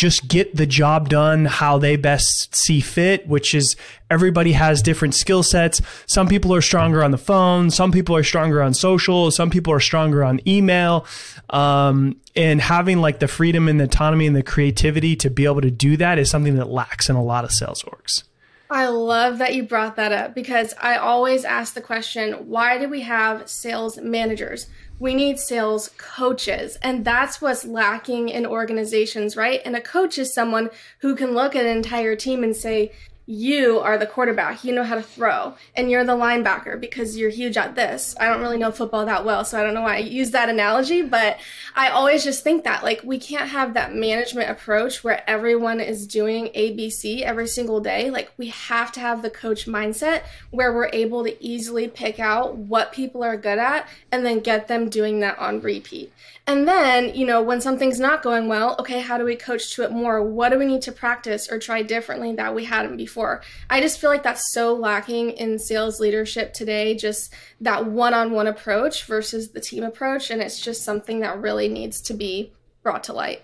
just 0.00 0.28
get 0.28 0.56
the 0.56 0.64
job 0.64 1.10
done 1.10 1.44
how 1.44 1.76
they 1.76 1.94
best 1.94 2.54
see 2.54 2.80
fit, 2.80 3.28
which 3.28 3.54
is 3.54 3.76
everybody 4.10 4.52
has 4.52 4.80
different 4.80 5.14
skill 5.14 5.42
sets. 5.42 5.82
Some 6.06 6.26
people 6.26 6.54
are 6.54 6.62
stronger 6.62 7.04
on 7.04 7.10
the 7.10 7.18
phone. 7.18 7.70
Some 7.70 7.92
people 7.92 8.16
are 8.16 8.22
stronger 8.22 8.62
on 8.62 8.72
social. 8.72 9.30
Some 9.30 9.50
people 9.50 9.74
are 9.74 9.80
stronger 9.80 10.24
on 10.24 10.40
email. 10.48 11.04
Um, 11.50 12.16
and 12.34 12.62
having 12.62 13.02
like 13.02 13.18
the 13.18 13.28
freedom 13.28 13.68
and 13.68 13.78
the 13.78 13.84
autonomy 13.84 14.26
and 14.26 14.34
the 14.34 14.42
creativity 14.42 15.16
to 15.16 15.28
be 15.28 15.44
able 15.44 15.60
to 15.60 15.70
do 15.70 15.98
that 15.98 16.18
is 16.18 16.30
something 16.30 16.56
that 16.56 16.70
lacks 16.70 17.10
in 17.10 17.16
a 17.16 17.22
lot 17.22 17.44
of 17.44 17.52
sales 17.52 17.82
orgs. 17.82 18.22
I 18.70 18.88
love 18.88 19.36
that 19.38 19.54
you 19.54 19.64
brought 19.64 19.96
that 19.96 20.12
up 20.12 20.34
because 20.34 20.72
I 20.80 20.96
always 20.96 21.44
ask 21.44 21.74
the 21.74 21.82
question 21.82 22.32
why 22.48 22.78
do 22.78 22.88
we 22.88 23.02
have 23.02 23.50
sales 23.50 23.98
managers? 23.98 24.66
We 25.00 25.14
need 25.14 25.40
sales 25.40 25.90
coaches. 25.96 26.78
And 26.82 27.04
that's 27.04 27.40
what's 27.40 27.64
lacking 27.64 28.28
in 28.28 28.46
organizations, 28.46 29.36
right? 29.36 29.60
And 29.64 29.74
a 29.74 29.80
coach 29.80 30.18
is 30.18 30.32
someone 30.32 30.70
who 30.98 31.16
can 31.16 31.34
look 31.34 31.56
at 31.56 31.64
an 31.64 31.76
entire 31.76 32.14
team 32.14 32.44
and 32.44 32.54
say, 32.54 32.92
you 33.30 33.78
are 33.78 33.96
the 33.96 34.06
quarterback. 34.06 34.64
You 34.64 34.74
know 34.74 34.82
how 34.82 34.96
to 34.96 35.02
throw, 35.02 35.54
and 35.76 35.88
you're 35.88 36.04
the 36.04 36.16
linebacker 36.16 36.80
because 36.80 37.16
you're 37.16 37.30
huge 37.30 37.56
at 37.56 37.76
this. 37.76 38.16
I 38.18 38.26
don't 38.26 38.40
really 38.40 38.58
know 38.58 38.72
football 38.72 39.06
that 39.06 39.24
well, 39.24 39.44
so 39.44 39.58
I 39.58 39.62
don't 39.62 39.72
know 39.72 39.82
why 39.82 39.96
I 39.96 39.98
use 39.98 40.32
that 40.32 40.48
analogy, 40.48 41.02
but 41.02 41.38
I 41.76 41.90
always 41.90 42.24
just 42.24 42.42
think 42.42 42.64
that 42.64 42.82
like 42.82 43.02
we 43.04 43.20
can't 43.20 43.48
have 43.48 43.74
that 43.74 43.94
management 43.94 44.50
approach 44.50 45.04
where 45.04 45.22
everyone 45.30 45.78
is 45.78 46.08
doing 46.08 46.46
ABC 46.56 47.22
every 47.22 47.46
single 47.46 47.80
day. 47.80 48.10
Like 48.10 48.32
we 48.36 48.48
have 48.48 48.90
to 48.92 49.00
have 49.00 49.22
the 49.22 49.30
coach 49.30 49.66
mindset 49.66 50.22
where 50.50 50.72
we're 50.72 50.90
able 50.92 51.22
to 51.22 51.44
easily 51.44 51.86
pick 51.86 52.18
out 52.18 52.56
what 52.56 52.90
people 52.90 53.22
are 53.22 53.36
good 53.36 53.58
at 53.58 53.86
and 54.10 54.26
then 54.26 54.40
get 54.40 54.66
them 54.66 54.88
doing 54.88 55.20
that 55.20 55.38
on 55.38 55.60
repeat. 55.60 56.12
And 56.46 56.66
then, 56.66 57.14
you 57.14 57.26
know, 57.26 57.40
when 57.40 57.60
something's 57.60 58.00
not 58.00 58.24
going 58.24 58.48
well, 58.48 58.74
okay, 58.80 59.00
how 59.00 59.18
do 59.18 59.24
we 59.24 59.36
coach 59.36 59.72
to 59.76 59.84
it 59.84 59.92
more? 59.92 60.20
What 60.20 60.48
do 60.48 60.58
we 60.58 60.66
need 60.66 60.82
to 60.82 60.90
practice 60.90 61.48
or 61.48 61.60
try 61.60 61.82
differently 61.82 62.34
that 62.34 62.56
we 62.56 62.64
hadn't 62.64 62.96
before? 62.96 63.19
I 63.68 63.80
just 63.80 64.00
feel 64.00 64.10
like 64.10 64.22
that's 64.22 64.52
so 64.52 64.74
lacking 64.74 65.30
in 65.30 65.58
sales 65.58 66.00
leadership 66.00 66.52
today, 66.52 66.94
just 66.94 67.34
that 67.60 67.86
one 67.86 68.14
on 68.14 68.32
one 68.32 68.46
approach 68.46 69.04
versus 69.04 69.50
the 69.50 69.60
team 69.60 69.84
approach. 69.84 70.30
And 70.30 70.40
it's 70.40 70.60
just 70.60 70.84
something 70.84 71.20
that 71.20 71.40
really 71.40 71.68
needs 71.68 72.00
to 72.02 72.14
be 72.14 72.52
brought 72.82 73.04
to 73.04 73.12
light. 73.12 73.42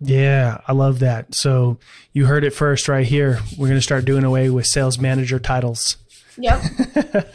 Yeah, 0.00 0.60
I 0.66 0.72
love 0.72 1.00
that. 1.00 1.34
So 1.34 1.78
you 2.12 2.26
heard 2.26 2.44
it 2.44 2.50
first 2.50 2.88
right 2.88 3.06
here. 3.06 3.40
We're 3.58 3.68
going 3.68 3.78
to 3.78 3.82
start 3.82 4.06
doing 4.06 4.24
away 4.24 4.48
with 4.48 4.66
sales 4.66 4.98
manager 4.98 5.38
titles. 5.38 5.96
Yep. 6.38 6.62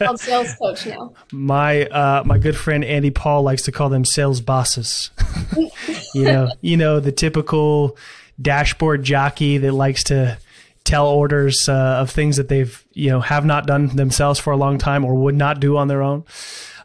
I'm 0.00 0.16
sales 0.16 0.54
coach 0.56 0.86
now. 0.86 1.12
My 1.32 1.86
uh, 1.86 2.24
my 2.26 2.38
good 2.38 2.56
friend 2.56 2.84
Andy 2.84 3.10
Paul 3.10 3.42
likes 3.42 3.62
to 3.62 3.72
call 3.72 3.88
them 3.88 4.04
sales 4.04 4.40
bosses. 4.40 5.10
you 6.14 6.24
know, 6.24 6.50
you 6.60 6.76
know 6.76 6.98
the 6.98 7.12
typical 7.12 7.96
dashboard 8.40 9.02
jockey 9.02 9.58
that 9.58 9.72
likes 9.72 10.04
to 10.04 10.38
tell 10.86 11.08
orders 11.08 11.68
uh, 11.68 11.98
of 12.00 12.10
things 12.10 12.36
that 12.36 12.48
they've 12.48 12.84
you 12.92 13.10
know 13.10 13.20
have 13.20 13.44
not 13.44 13.66
done 13.66 13.88
themselves 13.88 14.38
for 14.38 14.52
a 14.52 14.56
long 14.56 14.78
time 14.78 15.04
or 15.04 15.14
would 15.14 15.34
not 15.34 15.60
do 15.60 15.76
on 15.76 15.88
their 15.88 16.02
own. 16.02 16.24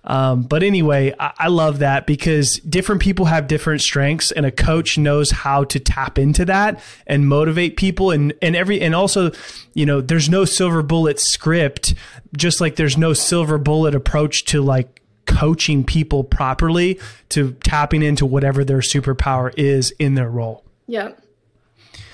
Um, 0.03 0.41
but 0.43 0.63
anyway, 0.63 1.13
I, 1.19 1.33
I 1.37 1.47
love 1.47 1.79
that 1.79 2.07
because 2.07 2.55
different 2.61 3.01
people 3.01 3.25
have 3.25 3.47
different 3.47 3.81
strengths, 3.81 4.31
and 4.31 4.45
a 4.45 4.51
coach 4.51 4.97
knows 4.97 5.29
how 5.29 5.63
to 5.65 5.79
tap 5.79 6.17
into 6.17 6.43
that 6.45 6.81
and 7.05 7.27
motivate 7.27 7.77
people, 7.77 8.11
and 8.11 8.33
and 8.41 8.55
every 8.55 8.81
and 8.81 8.95
also, 8.95 9.31
you 9.73 9.85
know, 9.85 10.01
there's 10.01 10.29
no 10.29 10.43
silver 10.43 10.81
bullet 10.81 11.19
script, 11.19 11.93
just 12.35 12.59
like 12.59 12.75
there's 12.75 12.97
no 12.97 13.13
silver 13.13 13.57
bullet 13.57 13.93
approach 13.93 14.45
to 14.45 14.61
like 14.61 15.01
coaching 15.27 15.83
people 15.83 16.23
properly 16.23 16.99
to 17.29 17.53
tapping 17.63 18.01
into 18.01 18.25
whatever 18.25 18.65
their 18.65 18.79
superpower 18.79 19.53
is 19.55 19.91
in 19.99 20.15
their 20.15 20.29
role. 20.29 20.65
Yep. 20.87 21.20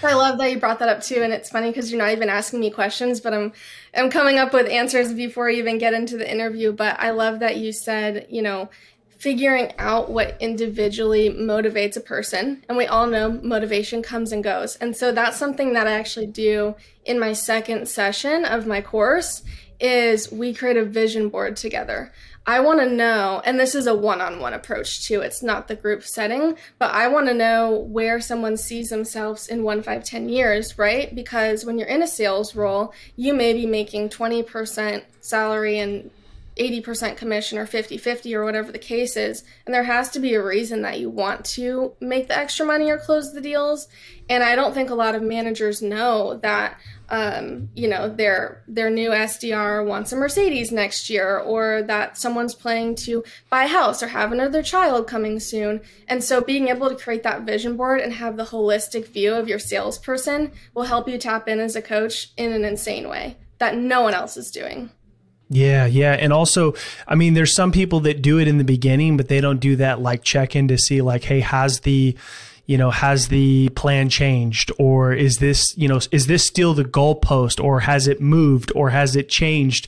I 0.04 0.13
love 0.13 0.38
that 0.38 0.51
you 0.51 0.60
brought 0.60 0.80
that 0.80 0.89
up 0.89 1.01
too, 1.01 1.22
and 1.24 1.34
it's 1.34 1.50
funny 1.50 1.70
because 1.70 1.92
you're 1.92 2.01
not 2.01 2.12
even 2.12 2.30
asking 2.30 2.60
me 2.60 2.70
questions, 2.70 3.20
but 3.20 3.34
I'm 3.34 3.54
I'm 3.96 4.10
coming 4.10 4.38
up 4.38 4.54
with 4.54 4.70
answers 4.70 5.13
before 5.13 5.50
you 5.50 5.58
even 5.58 5.80
get 5.80 5.94
into 5.94 6.18
the 6.18 6.30
interview. 6.30 6.72
But 6.72 7.00
I 7.00 7.10
love 7.12 7.39
that 7.39 7.58
you 7.58 7.72
said, 7.72 8.27
you 8.30 8.42
know, 8.42 8.70
figuring 9.18 9.74
out 9.80 10.12
what 10.12 10.38
individually 10.39 11.32
motivates 11.32 11.98
a 11.98 12.01
person, 12.01 12.63
and 12.70 12.77
we 12.77 12.86
all 12.86 13.08
know 13.08 13.32
motivation 13.32 14.04
comes 14.04 14.32
and 14.32 14.44
goes, 14.44 14.75
and 14.75 14.96
so 14.96 15.12
that's 15.12 15.38
something 15.38 15.74
that 15.74 15.88
I 15.88 15.94
actually 15.94 16.27
do 16.27 16.75
in 17.04 17.20
my 17.20 17.34
second 17.34 17.88
session 17.88 18.46
of 18.46 18.68
my 18.68 18.82
course. 18.82 19.44
Is 19.80 20.32
we 20.32 20.56
create 20.56 20.75
a 20.75 20.84
vision 20.84 21.30
board 21.30 21.56
together. 21.56 22.12
I 22.50 22.62
want 22.62 22.80
to 22.80 22.89
know, 22.89 23.42
and 23.44 23.60
this 23.60 23.75
is 23.75 23.88
a 23.88 23.94
one 23.94 24.22
on 24.22 24.39
one 24.39 24.54
approach 24.54 25.06
too, 25.06 25.20
it's 25.20 25.44
not 25.44 25.68
the 25.68 25.75
group 25.75 26.04
setting, 26.06 26.56
but 26.80 26.92
I 26.92 27.10
want 27.10 27.27
to 27.27 27.34
know 27.34 27.77
where 27.77 28.22
someone 28.22 28.56
sees 28.56 28.88
themselves 28.88 29.50
in 29.50 29.63
one, 29.63 29.84
five, 29.84 30.06
ten 30.06 30.30
years, 30.30 30.80
right? 30.80 31.13
Because 31.13 31.66
when 31.66 31.77
you're 31.77 31.89
in 31.89 32.01
a 32.01 32.08
sales 32.08 32.56
role, 32.56 32.94
you 33.18 33.34
may 33.34 33.51
be 33.51 33.66
making 33.66 34.10
20% 34.10 35.04
salary 35.20 35.77
and 35.77 36.10
80% 36.58 37.18
commission 37.18 37.58
or 37.58 37.66
50 37.66 37.98
50 37.98 38.36
or 38.36 38.44
whatever 38.44 38.72
the 38.72 38.80
case 38.80 39.16
is. 39.16 39.44
And 39.66 39.74
there 39.74 39.84
has 39.84 40.10
to 40.12 40.20
be 40.20 40.34
a 40.34 40.44
reason 40.44 40.82
that 40.82 41.00
you 41.00 41.10
want 41.10 41.46
to 41.46 41.94
make 42.00 42.28
the 42.28 42.38
extra 42.38 42.66
money 42.66 42.90
or 42.90 42.98
close 42.98 43.34
the 43.34 43.42
deals. 43.42 43.88
And 44.30 44.44
I 44.44 44.56
don't 44.56 44.74
think 44.74 44.90
a 44.90 44.96
lot 44.96 45.16
of 45.16 45.22
managers 45.22 45.82
know 45.82 46.38
that 46.44 46.78
um, 47.10 47.70
you 47.74 47.88
know 47.88 48.10
their 48.10 48.64
their 48.68 48.90
new 48.90 49.12
SDR 49.12 49.86
wants 49.86 50.12
a 50.12 50.18
Mercedes 50.18 50.72
next 50.72 51.10
year, 51.10 51.38
or 51.40 51.84
that 51.84 52.18
someone's 52.18 52.54
planning 52.54 52.96
to 52.96 53.24
buy 53.50 53.64
a 53.64 53.68
house 53.68 54.04
or 54.04 54.08
have 54.08 54.32
another 54.32 54.62
child 54.62 55.08
coming 55.08 55.40
soon. 55.40 55.82
And 56.08 56.24
so, 56.24 56.42
being 56.42 56.68
able 56.68 56.90
to 56.90 56.96
create 56.96 57.24
that 57.24 57.44
vision 57.44 57.78
board 57.78 58.02
and 58.02 58.14
have 58.14 58.36
the 58.36 58.46
holistic 58.46 59.08
view 59.08 59.34
of 59.34 59.48
your 59.48 59.60
salesperson 59.60 60.52
will 60.74 60.84
help 60.84 61.08
you 61.08 61.18
tap 61.18 61.48
in 61.48 61.60
as 61.60 61.76
a 61.76 61.82
coach 61.82 62.32
in 62.36 62.52
an 62.52 62.66
insane 62.66 63.08
way 63.08 63.38
that 63.60 63.78
no 63.78 64.02
one 64.02 64.14
else 64.14 64.36
is 64.38 64.52
doing. 64.52 64.92
Yeah, 65.50 65.86
yeah. 65.86 66.13
And 66.13 66.34
also, 66.34 66.74
I 67.08 67.16
mean, 67.16 67.34
there's 67.34 67.56
some 67.56 67.72
people 67.72 68.01
that 68.01 68.22
do 68.22 68.38
it 68.39 68.48
in 68.48 68.58
the 68.58 68.63
beginning, 68.63 69.16
but 69.16 69.30
they 69.30 69.39
don't 69.39 69.60
do 69.60 69.77
that 69.77 70.01
like 70.01 70.24
check 70.24 70.56
in 70.56 70.68
to 70.68 70.77
see, 70.77 71.01
like, 71.01 71.24
hey, 71.24 71.39
has 71.39 71.82
the 71.82 72.18
you 72.68 72.77
know, 72.77 72.92
has 72.92 73.30
the 73.30 73.70
plan 73.70 74.10
changed 74.10 74.72
or 74.77 75.13
is 75.13 75.38
this, 75.38 75.75
you 75.77 75.88
know, 75.88 76.01
is 76.12 76.27
this 76.27 76.44
still 76.46 76.74
the 76.74 76.84
goalpost 76.84 77.63
or 77.63 77.80
has 77.80 78.08
it 78.10 78.20
moved 78.20 78.74
or 78.75 78.89
has 78.89 79.16
it 79.16 79.30
changed? 79.30 79.88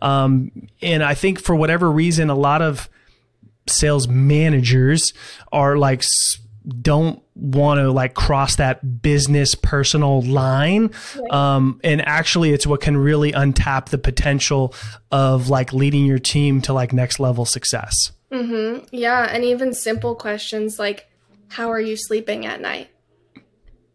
Um, 0.00 0.52
and 0.80 1.02
I 1.02 1.14
think 1.14 1.40
for 1.40 1.56
whatever 1.56 1.90
reason, 1.90 2.30
a 2.30 2.36
lot 2.36 2.62
of 2.62 2.88
sales 3.66 4.06
managers 4.06 5.12
are 5.50 5.76
like, 5.76 6.04
don't 6.82 7.22
want 7.34 7.78
to 7.78 7.90
like 7.90 8.14
cross 8.14 8.56
that 8.56 9.02
business 9.02 9.54
personal 9.54 10.22
line. 10.22 10.90
Um, 11.30 11.80
and 11.82 12.00
actually 12.02 12.50
it's 12.50 12.66
what 12.66 12.80
can 12.80 12.96
really 12.96 13.32
untap 13.32 13.86
the 13.86 13.98
potential 13.98 14.74
of 15.10 15.48
like 15.48 15.72
leading 15.72 16.04
your 16.04 16.18
team 16.18 16.60
to 16.62 16.72
like 16.72 16.92
next 16.92 17.18
level 17.18 17.44
success. 17.44 18.12
Mm-hmm. 18.30 18.84
Yeah. 18.92 19.26
And 19.30 19.44
even 19.44 19.74
simple 19.74 20.14
questions 20.14 20.78
like, 20.78 21.10
how 21.48 21.70
are 21.70 21.80
you 21.80 21.96
sleeping 21.96 22.46
at 22.46 22.60
night? 22.60 22.90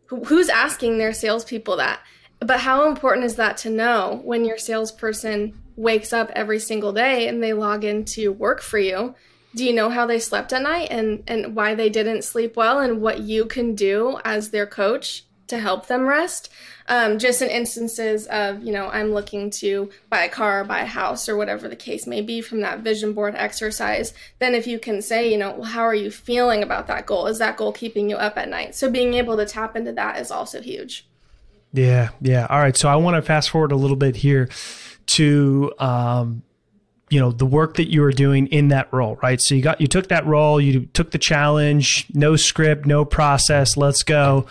Who's 0.08 0.50
asking 0.50 0.98
their 0.98 1.14
salespeople 1.14 1.78
that? 1.78 2.00
But 2.40 2.60
how 2.60 2.88
important 2.88 3.26
is 3.26 3.36
that 3.36 3.58
to 3.58 3.70
know 3.70 4.22
when 4.24 4.46
your 4.46 4.58
salesperson 4.58 5.62
wakes 5.76 6.14
up 6.14 6.32
every 6.36 6.60
single 6.60 6.94
day 6.94 7.28
and 7.28 7.42
they 7.42 7.54
log 7.54 7.84
into 7.84 8.32
work 8.32 8.62
for 8.62 8.78
you? 8.78 9.16
Do 9.56 9.66
you 9.66 9.74
know 9.74 9.90
how 9.90 10.06
they 10.06 10.20
slept 10.20 10.54
at 10.54 10.62
night 10.62 10.90
and, 10.92 11.24
and 11.28 11.56
why 11.56 11.74
they 11.74 11.90
didn't 11.90 12.24
sleep 12.24 12.56
well 12.56 12.80
and 12.80 13.02
what 13.02 13.22
you 13.22 13.46
can 13.46 13.74
do 13.74 14.20
as 14.24 14.50
their 14.50 14.68
coach 14.68 15.24
to 15.48 15.60
help 15.60 15.88
them 15.88 16.06
rest? 16.06 16.52
um, 16.88 17.18
just 17.18 17.42
in 17.42 17.50
instances 17.50 18.28
of 18.28 18.64
you 18.64 18.72
know 18.72 18.88
i'm 18.90 19.12
looking 19.12 19.50
to 19.50 19.90
buy 20.10 20.24
a 20.24 20.30
car 20.30 20.64
buy 20.64 20.82
a 20.82 20.86
house 20.86 21.28
or 21.28 21.36
whatever 21.36 21.68
the 21.68 21.76
case 21.76 22.06
may 22.06 22.22
be 22.22 22.42
from 22.42 22.62
that 22.62 22.80
vision 22.80 23.14
board 23.14 23.36
exercise 23.36 24.14
then 24.40 24.54
if 24.54 24.68
you 24.68 24.80
can 24.80 25.02
say 25.02 25.32
you 25.32 25.38
know 25.38 25.52
well, 25.52 25.64
how 25.64 25.82
are 25.82 25.96
you 25.96 26.12
feeling 26.12 26.64
about 26.64 26.88
that 26.88 27.06
goal? 27.06 27.28
Is 27.28 27.40
that 27.40 27.58
goal 27.58 27.72
keeping 27.72 28.10
you 28.10 28.16
up 28.18 28.38
at 28.38 28.50
night? 28.50 28.76
So 28.76 28.90
being 28.90 29.14
able 29.16 29.38
to 29.38 29.46
tap 29.46 29.76
into 29.76 29.92
that 29.94 30.20
is 30.20 30.32
also 30.32 30.62
huge. 30.62 31.08
Yeah 31.74 32.10
yeah. 32.22 32.48
All 32.50 32.60
right 32.60 32.76
so 32.76 32.90
i 32.90 32.96
want 32.96 33.16
to 33.16 33.22
fast 33.22 33.50
forward 33.50 33.72
a 33.72 33.76
little 33.76 33.98
bit 33.98 34.16
here 34.16 34.50
to 35.08 35.74
um, 35.80 36.44
you 37.10 37.20
know 37.20 37.32
the 37.32 37.46
work 37.46 37.76
that 37.76 37.92
you 37.92 38.02
were 38.02 38.12
doing 38.12 38.48
in 38.48 38.70
that 38.70 38.92
role 38.92 39.18
right 39.22 39.40
so 39.40 39.54
you 39.54 39.62
got 39.62 39.80
you 39.80 39.88
took 39.88 40.08
that 40.08 40.26
role 40.26 40.60
you 40.60 40.86
took 40.88 41.12
the 41.12 41.18
challenge 41.18 42.08
no 42.14 42.36
script 42.36 42.86
no 42.86 43.06
process 43.06 43.78
let's 43.78 44.04
go 44.04 44.46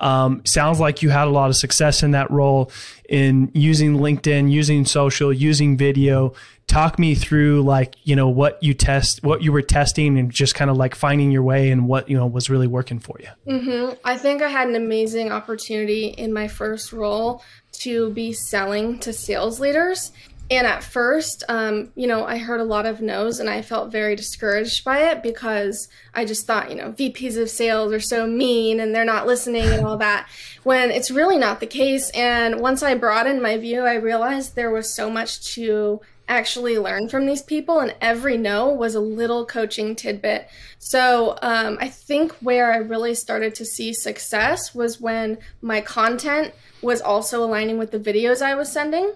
um, 0.00 0.42
sounds 0.44 0.80
like 0.80 1.02
you 1.02 1.10
had 1.10 1.26
a 1.26 1.30
lot 1.30 1.50
of 1.50 1.56
success 1.56 2.02
in 2.02 2.12
that 2.12 2.30
role 2.30 2.70
in 3.08 3.50
using 3.54 3.96
LinkedIn, 3.96 4.50
using 4.50 4.84
social, 4.84 5.32
using 5.32 5.76
video. 5.76 6.34
Talk 6.66 6.98
me 6.98 7.14
through 7.14 7.62
like, 7.62 7.96
you 8.04 8.14
know, 8.14 8.28
what 8.28 8.62
you 8.62 8.74
test, 8.74 9.24
what 9.24 9.42
you 9.42 9.52
were 9.52 9.62
testing 9.62 10.18
and 10.18 10.30
just 10.30 10.54
kind 10.54 10.70
of 10.70 10.76
like 10.76 10.94
finding 10.94 11.30
your 11.30 11.42
way 11.42 11.70
and 11.70 11.88
what, 11.88 12.08
you 12.10 12.16
know, 12.16 12.26
was 12.26 12.50
really 12.50 12.66
working 12.66 12.98
for 12.98 13.16
you. 13.18 13.28
Mm-hmm. 13.52 13.94
I 14.04 14.18
think 14.18 14.42
I 14.42 14.48
had 14.48 14.68
an 14.68 14.76
amazing 14.76 15.32
opportunity 15.32 16.08
in 16.08 16.32
my 16.32 16.46
first 16.46 16.92
role 16.92 17.42
to 17.72 18.10
be 18.10 18.32
selling 18.32 18.98
to 19.00 19.12
sales 19.12 19.60
leaders. 19.60 20.12
And 20.50 20.66
at 20.66 20.82
first, 20.82 21.44
um, 21.48 21.92
you 21.94 22.06
know, 22.06 22.24
I 22.24 22.38
heard 22.38 22.60
a 22.60 22.64
lot 22.64 22.86
of 22.86 23.02
no's 23.02 23.38
and 23.38 23.50
I 23.50 23.60
felt 23.60 23.92
very 23.92 24.16
discouraged 24.16 24.82
by 24.82 25.10
it 25.10 25.22
because 25.22 25.88
I 26.14 26.24
just 26.24 26.46
thought, 26.46 26.70
you 26.70 26.76
know, 26.76 26.92
VPs 26.92 27.40
of 27.40 27.50
sales 27.50 27.92
are 27.92 28.00
so 28.00 28.26
mean 28.26 28.80
and 28.80 28.94
they're 28.94 29.04
not 29.04 29.26
listening 29.26 29.66
and 29.66 29.84
all 29.84 29.96
that, 29.98 30.26
when 30.62 30.90
it's 30.90 31.10
really 31.10 31.36
not 31.36 31.60
the 31.60 31.66
case. 31.66 32.10
And 32.10 32.60
once 32.60 32.82
I 32.82 32.94
broadened 32.94 33.42
my 33.42 33.58
view, 33.58 33.82
I 33.82 33.94
realized 33.94 34.54
there 34.54 34.70
was 34.70 34.94
so 34.94 35.10
much 35.10 35.54
to 35.54 36.00
actually 36.28 36.78
learn 36.78 37.08
from 37.08 37.26
these 37.26 37.42
people, 37.42 37.80
and 37.80 37.94
every 38.00 38.36
no 38.36 38.68
was 38.68 38.94
a 38.94 39.00
little 39.00 39.46
coaching 39.46 39.96
tidbit. 39.96 40.48
So 40.78 41.38
um, 41.42 41.78
I 41.80 41.88
think 41.88 42.32
where 42.40 42.72
I 42.72 42.76
really 42.76 43.14
started 43.14 43.54
to 43.56 43.64
see 43.64 43.92
success 43.94 44.74
was 44.74 45.00
when 45.00 45.38
my 45.62 45.80
content 45.80 46.52
was 46.82 47.00
also 47.00 47.42
aligning 47.42 47.78
with 47.78 47.90
the 47.90 47.98
videos 47.98 48.42
I 48.42 48.54
was 48.54 48.70
sending. 48.70 49.14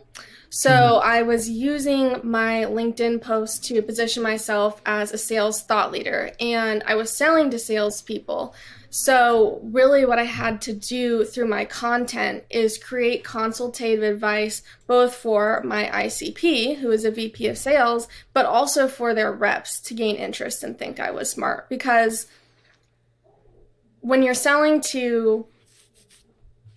So 0.54 0.70
mm-hmm. 0.70 1.08
I 1.08 1.22
was 1.22 1.48
using 1.48 2.20
my 2.22 2.66
LinkedIn 2.68 3.22
post 3.22 3.64
to 3.64 3.80
position 3.80 4.22
myself 4.22 4.82
as 4.84 5.10
a 5.10 5.16
sales 5.16 5.62
thought 5.62 5.90
leader, 5.90 6.30
and 6.38 6.82
I 6.86 6.94
was 6.94 7.16
selling 7.16 7.48
to 7.50 7.58
salespeople. 7.58 8.54
So, 8.90 9.60
really, 9.62 10.04
what 10.04 10.18
I 10.18 10.24
had 10.24 10.60
to 10.62 10.74
do 10.74 11.24
through 11.24 11.48
my 11.48 11.64
content 11.64 12.44
is 12.50 12.76
create 12.76 13.24
consultative 13.24 14.02
advice 14.02 14.62
both 14.86 15.14
for 15.14 15.62
my 15.64 15.84
ICP, 15.84 16.76
who 16.76 16.90
is 16.90 17.06
a 17.06 17.10
VP 17.10 17.46
of 17.46 17.56
sales, 17.56 18.06
but 18.34 18.44
also 18.44 18.88
for 18.88 19.14
their 19.14 19.32
reps 19.32 19.80
to 19.80 19.94
gain 19.94 20.16
interest 20.16 20.62
and 20.62 20.78
think 20.78 21.00
I 21.00 21.12
was 21.12 21.30
smart. 21.30 21.70
Because 21.70 22.26
when 24.00 24.22
you're 24.22 24.34
selling 24.34 24.82
to 24.90 25.46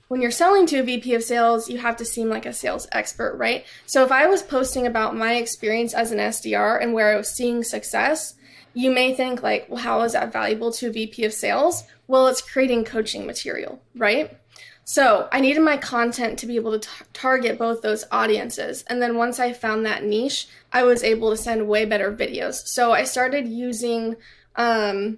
when 0.08 0.22
you're 0.22 0.32
selling 0.32 0.66
to 0.68 0.80
a 0.80 0.84
VP 0.84 1.16
of 1.16 1.24
sales, 1.24 1.70
you 1.70 1.80
have 1.80 1.98
to 1.98 2.06
seem 2.06 2.30
like 2.30 2.46
a 2.46 2.54
sales 2.54 2.88
expert, 2.92 3.36
right? 3.38 3.66
So 3.86 4.04
if 4.04 4.12
I 4.12 4.28
was 4.28 4.44
posting 4.44 4.86
about 4.86 5.16
my 5.16 5.36
experience 5.36 5.94
as 5.94 6.12
an 6.12 6.20
SDR 6.20 6.82
and 6.82 6.94
where 6.94 7.14
I 7.14 7.18
was 7.18 7.30
seeing 7.30 7.64
success, 7.64 8.36
you 8.74 8.92
may 8.92 9.16
think 9.16 9.42
like, 9.42 9.68
well, 9.70 9.82
how 9.82 10.02
is 10.02 10.14
that 10.14 10.34
valuable 10.34 10.72
to 10.74 10.88
a 10.88 10.92
VP 10.92 11.26
of 11.26 11.34
sales? 11.34 11.84
Well, 12.08 12.28
it's 12.28 12.42
creating 12.42 12.86
coaching 12.86 13.26
material, 13.26 13.82
right? 13.96 14.38
So 14.84 15.28
I 15.32 15.42
needed 15.42 15.64
my 15.64 15.78
content 15.78 16.38
to 16.40 16.46
be 16.46 16.58
able 16.58 16.74
to 16.74 16.88
t- 16.88 17.06
target 17.12 17.58
both 17.58 17.82
those 17.82 18.06
audiences. 18.12 18.84
And 18.88 19.02
then 19.02 19.18
once 19.18 19.40
I 19.40 19.52
found 19.54 19.86
that 19.86 20.04
niche, 20.04 20.48
I 20.72 20.84
was 20.84 21.04
able 21.04 21.32
to 21.32 21.38
send 21.38 21.68
way 21.68 21.86
better 21.86 22.16
videos. 22.16 22.68
So 22.68 22.92
I 22.92 23.06
started 23.06 23.48
using 23.48 24.16
um, 24.56 25.18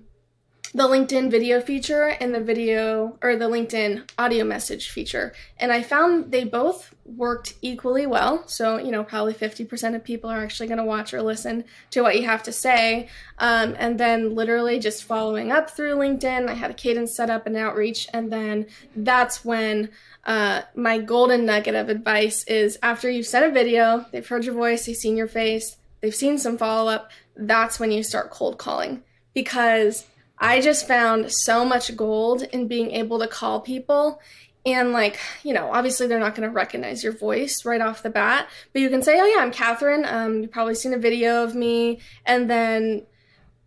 the 0.74 0.88
LinkedIn 0.88 1.32
video 1.32 1.62
feature 1.62 2.04
and 2.20 2.34
the 2.34 2.42
video 2.42 3.18
or 3.22 3.36
the 3.36 3.50
LinkedIn 3.50 4.10
audio 4.18 4.44
message 4.44 4.90
feature. 4.90 5.34
And 5.58 5.72
I 5.72 5.82
found 5.82 6.32
they 6.32 6.44
both 6.44 6.94
worked 7.06 7.54
equally 7.62 8.06
well. 8.06 8.46
So, 8.48 8.78
you 8.78 8.92
know, 8.92 9.04
probably 9.04 9.34
50% 9.34 9.96
of 9.96 10.04
people 10.04 10.30
are 10.30 10.44
actually 10.44 10.68
going 10.68 10.80
to 10.80 10.84
watch 10.84 11.14
or 11.14 11.22
listen 11.22 11.64
to 11.92 12.02
what 12.02 12.18
you 12.18 12.26
have 12.26 12.44
to 12.44 12.52
say. 12.52 13.08
Um, 13.40 13.76
and 13.80 14.00
then 14.00 14.36
literally 14.36 14.80
just 14.80 15.06
following 15.06 15.52
up 15.52 15.70
through 15.70 15.96
LinkedIn, 15.96 16.50
I 16.50 16.54
had 16.54 16.72
a 16.72 16.76
cadence 16.76 17.16
set 17.16 17.30
up 17.30 17.48
and 17.48 17.56
outreach. 17.56 18.08
And 18.14 18.32
then 18.32 18.68
that's 18.96 19.46
when 19.46 19.90
uh, 20.26 20.64
my 20.76 21.00
golden 21.00 21.46
nugget 21.46 21.76
of 21.76 21.88
advice 21.88 22.44
is 22.44 22.78
after 22.84 23.10
you've 23.10 23.26
sent 23.26 23.46
a 23.46 23.52
video, 23.52 24.06
they've 24.12 24.28
heard 24.28 24.44
your 24.44 24.56
voice, 24.56 24.86
they've 24.86 24.96
seen 24.96 25.16
your 25.16 25.28
face, 25.28 25.78
they've 26.02 26.14
seen 26.14 26.38
some 26.38 26.58
follow 26.58 26.92
up, 26.92 27.12
that's 27.36 27.80
when 27.80 27.92
you 27.92 28.04
start 28.04 28.32
cold 28.32 28.58
calling. 28.58 29.04
Because 29.34 30.06
I 30.40 30.62
just 30.62 30.88
found 30.88 31.32
so 31.32 31.66
much 31.66 31.96
gold 31.96 32.44
in 32.44 32.68
being 32.68 32.92
able 32.92 33.20
to 33.20 33.28
call 33.28 33.60
people. 33.60 34.22
And 34.66 34.92
like 34.92 35.18
you 35.44 35.54
know 35.54 35.72
obviously 35.72 36.08
they're 36.08 36.20
not 36.20 36.36
going 36.36 36.48
to 36.48 36.54
recognize 36.54 37.04
your 37.04 37.14
voice 37.14 37.64
right 37.64 37.80
off 37.80 38.04
the 38.04 38.10
bat 38.10 38.50
but 38.74 38.82
you 38.82 38.90
can 38.90 39.02
say 39.02 39.18
oh 39.20 39.26
yeah 39.26 39.42
i'm 39.42 39.52
katherine. 39.52 40.06
Um, 40.06 40.42
you've 40.42 40.52
probably 40.52 40.76
seen 40.76 40.94
a 40.94 40.98
video 40.98 41.44
of 41.44 41.56
me. 41.56 42.00
And 42.26 42.50
then 42.50 43.06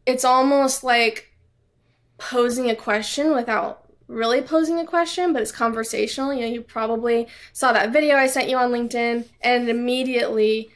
it's 0.05 0.25
almost 0.25 0.85
like 0.85 1.33
posing 2.19 2.69
a 2.69 2.77
question 2.77 3.35
without 3.35 3.87
really 4.09 4.43
posing 4.43 4.79
a 4.79 4.85
question 4.85 5.33
but 5.33 5.41
it's 5.41 5.53
conversational. 5.53 6.35
You 6.35 6.41
know 6.43 6.49
you 6.49 6.61
probably 6.61 7.29
saw 7.53 7.73
that 7.73 7.93
video 7.93 8.17
i 8.17 8.27
sent 8.27 8.51
you 8.51 8.59
on 8.59 8.71
linkedin 8.71 9.27
and 9.41 9.71
immediately 9.71 10.71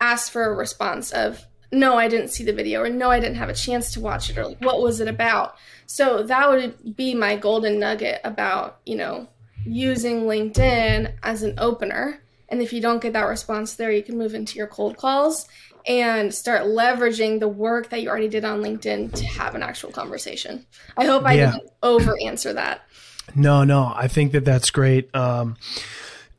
asked 0.00 0.30
for 0.30 0.44
a 0.44 0.54
response 0.54 1.10
of 1.10 1.46
no, 1.72 1.96
I 1.96 2.08
didn't 2.08 2.28
see 2.28 2.44
the 2.44 2.52
video, 2.52 2.82
or 2.82 2.90
no, 2.90 3.10
I 3.10 3.18
didn't 3.18 3.36
have 3.36 3.48
a 3.48 3.54
chance 3.54 3.92
to 3.92 4.00
watch 4.00 4.28
it, 4.30 4.38
or 4.38 4.46
like, 4.46 4.60
what 4.60 4.82
was 4.82 5.00
it 5.00 5.08
about? 5.08 5.56
So 5.86 6.22
that 6.22 6.50
would 6.50 6.96
be 6.96 7.14
my 7.14 7.36
golden 7.36 7.80
nugget 7.80 8.20
about, 8.24 8.80
you 8.84 8.96
know, 8.96 9.26
using 9.64 10.22
LinkedIn 10.22 11.12
as 11.22 11.42
an 11.42 11.54
opener. 11.58 12.20
And 12.48 12.60
if 12.60 12.72
you 12.72 12.80
don't 12.80 13.00
get 13.00 13.14
that 13.14 13.22
response 13.22 13.74
there, 13.74 13.90
you 13.90 14.02
can 14.02 14.18
move 14.18 14.34
into 14.34 14.58
your 14.58 14.66
cold 14.66 14.98
calls 14.98 15.48
and 15.88 16.32
start 16.32 16.62
leveraging 16.62 17.40
the 17.40 17.48
work 17.48 17.88
that 17.90 18.02
you 18.02 18.08
already 18.08 18.28
did 18.28 18.44
on 18.44 18.60
LinkedIn 18.60 19.12
to 19.14 19.24
have 19.24 19.54
an 19.54 19.62
actual 19.62 19.90
conversation. 19.90 20.66
I 20.96 21.06
hope 21.06 21.24
I 21.24 21.32
yeah. 21.32 21.52
didn't 21.52 21.70
over 21.82 22.16
answer 22.24 22.52
that. 22.52 22.82
No, 23.34 23.64
no, 23.64 23.92
I 23.94 24.08
think 24.08 24.32
that 24.32 24.44
that's 24.44 24.70
great. 24.70 25.14
Um, 25.14 25.56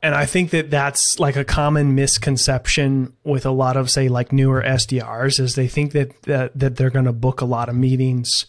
and 0.04 0.14
I 0.14 0.26
think 0.26 0.50
that 0.50 0.70
that's 0.70 1.18
like 1.18 1.34
a 1.34 1.46
common 1.46 1.94
misconception 1.94 3.14
with 3.24 3.46
a 3.46 3.50
lot 3.50 3.78
of 3.78 3.90
say 3.90 4.08
like 4.08 4.32
newer 4.32 4.62
SDRs 4.62 5.40
is 5.40 5.54
they 5.54 5.66
think 5.66 5.92
that 5.92 6.20
that, 6.24 6.58
that 6.58 6.76
they're 6.76 6.90
going 6.90 7.06
to 7.06 7.12
book 7.12 7.40
a 7.40 7.46
lot 7.46 7.70
of 7.70 7.74
meetings 7.74 8.44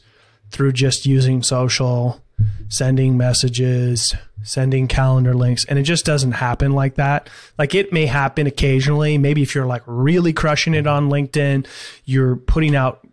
through 0.52 0.74
just 0.74 1.06
using 1.06 1.42
social, 1.42 2.22
sending 2.68 3.16
messages, 3.16 4.14
sending 4.44 4.90
calendar 4.90 5.34
links, 5.34 5.64
and 5.64 5.80
it 5.80 5.84
just 5.84 6.04
doesn't 6.04 6.34
happen 6.34 6.74
like 6.74 6.96
that. 6.96 7.30
Like 7.58 7.74
it 7.74 7.94
may 7.94 8.06
happen 8.06 8.48
occasionally, 8.48 9.18
maybe 9.18 9.42
if 9.42 9.56
you're 9.56 9.66
like 9.66 9.84
really 9.86 10.34
crushing 10.34 10.74
it 10.74 10.88
on 10.88 11.10
LinkedIn, 11.10 11.66
you're 12.04 12.36
putting 12.36 12.76
out 12.76 13.08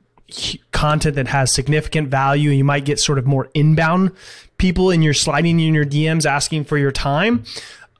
content 0.72 1.14
that 1.14 1.28
has 1.28 1.52
significant 1.52 2.08
value 2.08 2.50
and 2.50 2.58
you 2.58 2.64
might 2.64 2.84
get 2.84 2.98
sort 2.98 3.18
of 3.18 3.26
more 3.26 3.48
inbound 3.54 4.10
people 4.58 4.90
and 4.90 5.04
you're 5.04 5.14
sliding 5.14 5.60
in 5.60 5.74
your 5.74 5.84
DMs 5.84 6.24
asking 6.24 6.64
for 6.64 6.78
your 6.78 6.92
time. 6.92 7.44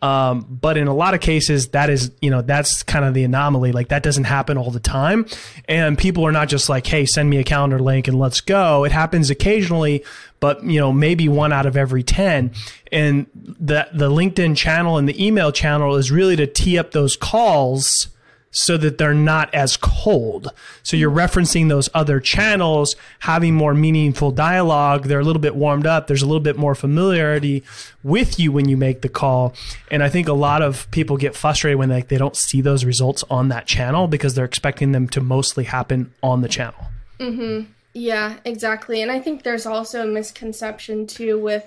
Um, 0.02 0.44
but 0.50 0.76
in 0.76 0.88
a 0.88 0.94
lot 0.94 1.14
of 1.14 1.20
cases, 1.20 1.68
that 1.68 1.88
is, 1.88 2.10
you 2.20 2.28
know, 2.28 2.42
that's 2.42 2.82
kind 2.82 3.04
of 3.04 3.14
the 3.14 3.22
anomaly. 3.22 3.70
Like 3.70 3.88
that 3.88 4.02
doesn't 4.02 4.24
happen 4.24 4.58
all 4.58 4.72
the 4.72 4.80
time. 4.80 5.26
And 5.68 5.96
people 5.96 6.26
are 6.26 6.32
not 6.32 6.48
just 6.48 6.68
like, 6.68 6.86
hey, 6.86 7.06
send 7.06 7.30
me 7.30 7.38
a 7.38 7.44
calendar 7.44 7.78
link 7.78 8.08
and 8.08 8.18
let's 8.18 8.40
go. 8.40 8.84
It 8.84 8.90
happens 8.90 9.30
occasionally, 9.30 10.04
but 10.40 10.64
you 10.64 10.80
know, 10.80 10.92
maybe 10.92 11.28
one 11.28 11.52
out 11.52 11.66
of 11.66 11.76
every 11.76 12.02
10. 12.02 12.50
And 12.90 13.26
the, 13.34 13.88
the 13.92 14.10
LinkedIn 14.10 14.56
channel 14.56 14.98
and 14.98 15.08
the 15.08 15.24
email 15.24 15.52
channel 15.52 15.94
is 15.94 16.10
really 16.10 16.34
to 16.34 16.48
tee 16.48 16.78
up 16.78 16.90
those 16.90 17.16
calls 17.16 18.08
so 18.52 18.76
that 18.76 18.98
they're 18.98 19.14
not 19.14 19.52
as 19.54 19.76
cold. 19.76 20.52
So 20.82 20.96
you're 20.96 21.10
referencing 21.10 21.68
those 21.68 21.88
other 21.94 22.20
channels, 22.20 22.94
having 23.20 23.54
more 23.54 23.74
meaningful 23.74 24.30
dialogue. 24.30 25.04
They're 25.04 25.20
a 25.20 25.24
little 25.24 25.40
bit 25.40 25.56
warmed 25.56 25.86
up. 25.86 26.06
There's 26.06 26.22
a 26.22 26.26
little 26.26 26.40
bit 26.40 26.56
more 26.56 26.74
familiarity 26.74 27.64
with 28.04 28.38
you 28.38 28.52
when 28.52 28.68
you 28.68 28.76
make 28.76 29.00
the 29.00 29.08
call. 29.08 29.54
And 29.90 30.02
I 30.02 30.10
think 30.10 30.28
a 30.28 30.34
lot 30.34 30.62
of 30.62 30.88
people 30.90 31.16
get 31.16 31.34
frustrated 31.34 31.78
when 31.78 31.88
they, 31.88 32.02
they 32.02 32.18
don't 32.18 32.36
see 32.36 32.60
those 32.60 32.84
results 32.84 33.24
on 33.30 33.48
that 33.48 33.66
channel 33.66 34.06
because 34.06 34.34
they're 34.34 34.44
expecting 34.44 34.92
them 34.92 35.08
to 35.08 35.20
mostly 35.20 35.64
happen 35.64 36.12
on 36.22 36.42
the 36.42 36.48
channel. 36.48 36.84
Mm-hmm. 37.18 37.70
Yeah, 37.94 38.36
exactly. 38.44 39.02
And 39.02 39.10
I 39.10 39.18
think 39.18 39.42
there's 39.42 39.66
also 39.66 40.02
a 40.02 40.06
misconception 40.06 41.06
too 41.06 41.38
with 41.38 41.66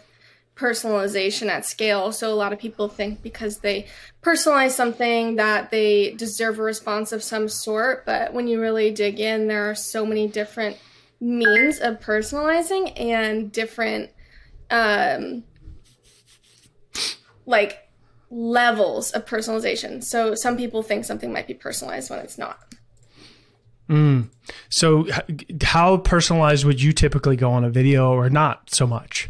personalization 0.56 1.48
at 1.48 1.66
scale. 1.66 2.12
So 2.12 2.34
a 2.34 2.36
lot 2.36 2.54
of 2.54 2.60
people 2.60 2.88
think 2.88 3.22
because 3.22 3.60
they 3.60 3.88
personalize 4.22 4.72
something 4.72 5.36
that 5.36 5.70
they 5.70 6.12
deserve 6.12 6.60
a 6.60 6.64
response 6.64 7.12
of 7.12 7.24
some 7.24 7.50
sort, 7.50 8.06
but 8.06 8.34
when 8.34 8.48
you 8.48 8.62
really 8.62 8.92
dig 8.92 9.20
in, 9.20 9.48
there 9.48 9.70
are 9.70 9.76
so 9.76 10.06
many 10.06 10.28
different 10.28 10.78
means 11.20 11.80
of 11.80 12.00
personalizing 12.00 12.92
and 13.00 13.52
different 13.52 14.12
um 14.70 15.44
like 17.46 17.88
levels 18.30 19.12
of 19.12 19.26
personalization. 19.26 20.04
So 20.04 20.36
some 20.36 20.58
people 20.58 20.84
think 20.84 21.06
something 21.06 21.32
might 21.32 21.48
be 21.48 21.54
personalized 21.54 22.10
when 22.10 22.20
it's 22.20 22.38
not. 22.38 22.60
Mm. 23.90 24.30
So, 24.70 25.08
how 25.64 25.98
personalized 25.98 26.66
would 26.66 26.82
you 26.82 26.92
typically 26.92 27.36
go 27.36 27.52
on 27.52 27.64
a 27.64 27.70
video 27.70 28.12
or 28.12 28.30
not 28.30 28.74
so 28.74 28.88
much? 28.88 29.30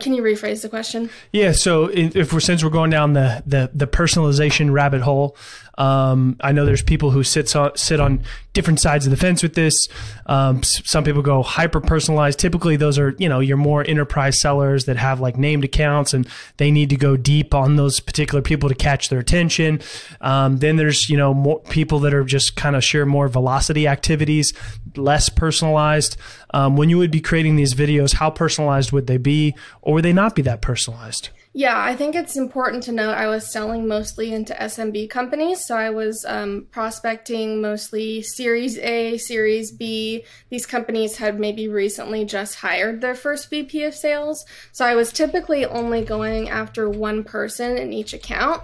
Can 0.00 0.14
you 0.14 0.22
rephrase 0.22 0.62
the 0.62 0.68
question? 0.68 1.10
Yeah. 1.32 1.52
So 1.52 1.90
if 1.92 2.32
we're 2.32 2.40
since 2.40 2.64
we're 2.64 2.70
going 2.70 2.90
down 2.90 3.12
the 3.12 3.42
the, 3.46 3.70
the 3.74 3.86
personalization 3.86 4.72
rabbit 4.72 5.02
hole, 5.02 5.36
um, 5.80 6.36
I 6.42 6.52
know 6.52 6.66
there's 6.66 6.82
people 6.82 7.10
who 7.10 7.24
sit 7.24 7.56
on, 7.56 7.74
sit 7.74 8.00
on 8.00 8.22
different 8.52 8.80
sides 8.80 9.06
of 9.06 9.10
the 9.10 9.16
fence 9.16 9.42
with 9.42 9.54
this. 9.54 9.88
Um, 10.26 10.62
some 10.62 11.04
people 11.04 11.22
go 11.22 11.42
hyper 11.42 11.80
personalized. 11.80 12.38
Typically, 12.38 12.76
those 12.76 12.98
are 12.98 13.14
you 13.18 13.30
know 13.30 13.40
your 13.40 13.56
more 13.56 13.82
enterprise 13.88 14.38
sellers 14.42 14.84
that 14.84 14.98
have 14.98 15.20
like 15.20 15.38
named 15.38 15.64
accounts 15.64 16.12
and 16.12 16.28
they 16.58 16.70
need 16.70 16.90
to 16.90 16.96
go 16.96 17.16
deep 17.16 17.54
on 17.54 17.76
those 17.76 17.98
particular 17.98 18.42
people 18.42 18.68
to 18.68 18.74
catch 18.74 19.08
their 19.08 19.20
attention. 19.20 19.80
Um, 20.20 20.58
then 20.58 20.76
there's 20.76 21.08
you 21.08 21.16
know 21.16 21.32
more 21.32 21.60
people 21.60 21.98
that 22.00 22.12
are 22.12 22.24
just 22.24 22.56
kind 22.56 22.76
of 22.76 22.84
share 22.84 23.06
more 23.06 23.28
velocity 23.28 23.88
activities, 23.88 24.52
less 24.96 25.30
personalized. 25.30 26.18
Um, 26.52 26.76
when 26.76 26.90
you 26.90 26.98
would 26.98 27.10
be 27.10 27.22
creating 27.22 27.56
these 27.56 27.72
videos, 27.72 28.12
how 28.12 28.28
personalized 28.28 28.92
would 28.92 29.06
they 29.06 29.16
be, 29.16 29.54
or 29.80 29.94
would 29.94 30.04
they 30.04 30.12
not 30.12 30.34
be 30.34 30.42
that 30.42 30.60
personalized? 30.60 31.30
Yeah, 31.52 31.82
I 31.82 31.96
think 31.96 32.14
it's 32.14 32.36
important 32.36 32.84
to 32.84 32.92
note 32.92 33.14
I 33.14 33.26
was 33.26 33.50
selling 33.50 33.88
mostly 33.88 34.32
into 34.32 34.54
SMB 34.54 35.10
companies. 35.10 35.64
So 35.64 35.76
I 35.76 35.90
was 35.90 36.24
um, 36.28 36.68
prospecting 36.70 37.60
mostly 37.60 38.22
Series 38.22 38.78
A, 38.78 39.18
Series 39.18 39.72
B. 39.72 40.24
These 40.48 40.64
companies 40.66 41.16
had 41.16 41.40
maybe 41.40 41.66
recently 41.66 42.24
just 42.24 42.54
hired 42.54 43.00
their 43.00 43.16
first 43.16 43.50
VP 43.50 43.82
of 43.82 43.96
sales. 43.96 44.46
So 44.70 44.84
I 44.84 44.94
was 44.94 45.12
typically 45.12 45.66
only 45.66 46.04
going 46.04 46.48
after 46.48 46.88
one 46.88 47.24
person 47.24 47.76
in 47.76 47.92
each 47.92 48.14
account. 48.14 48.62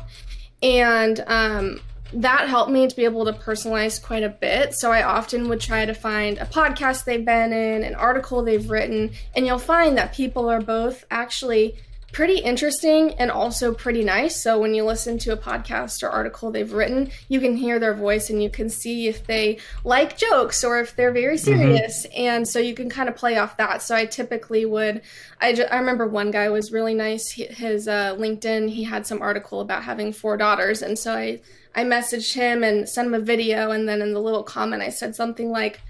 And 0.63 1.25
um, 1.27 1.81
that 2.13 2.49
helped 2.49 2.71
me 2.71 2.87
to 2.87 2.95
be 2.95 3.05
able 3.05 3.25
to 3.25 3.33
personalize 3.33 4.01
quite 4.01 4.23
a 4.23 4.29
bit. 4.29 4.75
So 4.75 4.93
I 4.93 5.03
often 5.03 5.49
would 5.49 5.61
try 5.61 5.87
to 5.87 5.93
find 5.93 6.39
a 6.39 6.47
podcast 6.47 7.03
they've 7.05 7.25
been 7.25 7.53
in, 7.53 7.83
an 7.83 7.97
article 7.97 8.45
they've 8.45 8.71
written, 8.71 9.11
and 9.35 9.45
you'll 9.45 9.59
find 9.59 9.99
that 9.99 10.15
people 10.15 10.49
are 10.49 10.61
both 10.61 11.05
actually 11.11 11.75
pretty 12.13 12.39
interesting 12.39 13.13
and 13.15 13.31
also 13.31 13.75
pretty 13.75 14.03
nice. 14.03 14.41
So 14.41 14.59
when 14.59 14.75
you 14.75 14.85
listen 14.85 15.19
to 15.19 15.33
a 15.33 15.37
podcast 15.37 16.03
or 16.03 16.09
article 16.09 16.51
they've 16.51 16.73
written, 16.73 17.11
you 17.29 17.41
can 17.41 17.57
hear 17.57 17.79
their 17.79 17.95
voice 17.95 18.31
and 18.31 18.43
you 18.43 18.49
can 18.49 18.71
see 18.71 19.09
if 19.09 19.27
they 19.27 19.59
like 19.85 20.17
jokes 20.17 20.65
or 20.65 20.79
if 20.81 20.97
they're 20.97 21.13
very 21.13 21.37
mm-hmm. 21.37 21.45
serious. 21.45 22.07
Mm-hmm. 22.07 22.21
And 22.21 22.49
so 22.49 22.59
you 22.59 22.75
can 22.75 22.89
kind 22.89 23.09
of 23.09 23.17
play 23.17 23.37
off 23.37 23.57
that. 23.59 23.83
So 23.83 23.95
I 23.95 24.07
typically 24.07 24.65
would, 24.65 25.03
I, 25.41 25.53
just, 25.53 25.71
I 25.71 25.77
remember 25.79 26.07
one 26.07 26.31
guy 26.31 26.49
was 26.49 26.73
really 26.73 26.95
nice. 26.95 27.33
His 27.33 27.87
uh, 27.89 28.15
LinkedIn, 28.17 28.71
he 28.71 28.85
had 28.85 29.07
some 29.07 29.21
article 29.21 29.61
about 29.61 29.83
having 29.83 30.13
four 30.13 30.37
daughters. 30.37 30.83
And 30.83 30.99
so 30.99 31.15
I, 31.15 31.41
I 31.75 31.85
messaged 31.85 32.33
him 32.33 32.65
and 32.65 32.89
sent 32.89 33.09
him 33.09 33.15
a 33.15 33.21
video. 33.21 33.73
And 33.73 33.89
then 33.89 34.01
in 34.01 34.15
the 34.15 34.23
little 34.23 34.43
comment, 34.43 34.83
I 34.83 34.89
said 34.89 35.15
something 35.15 35.51
like, 35.51 35.81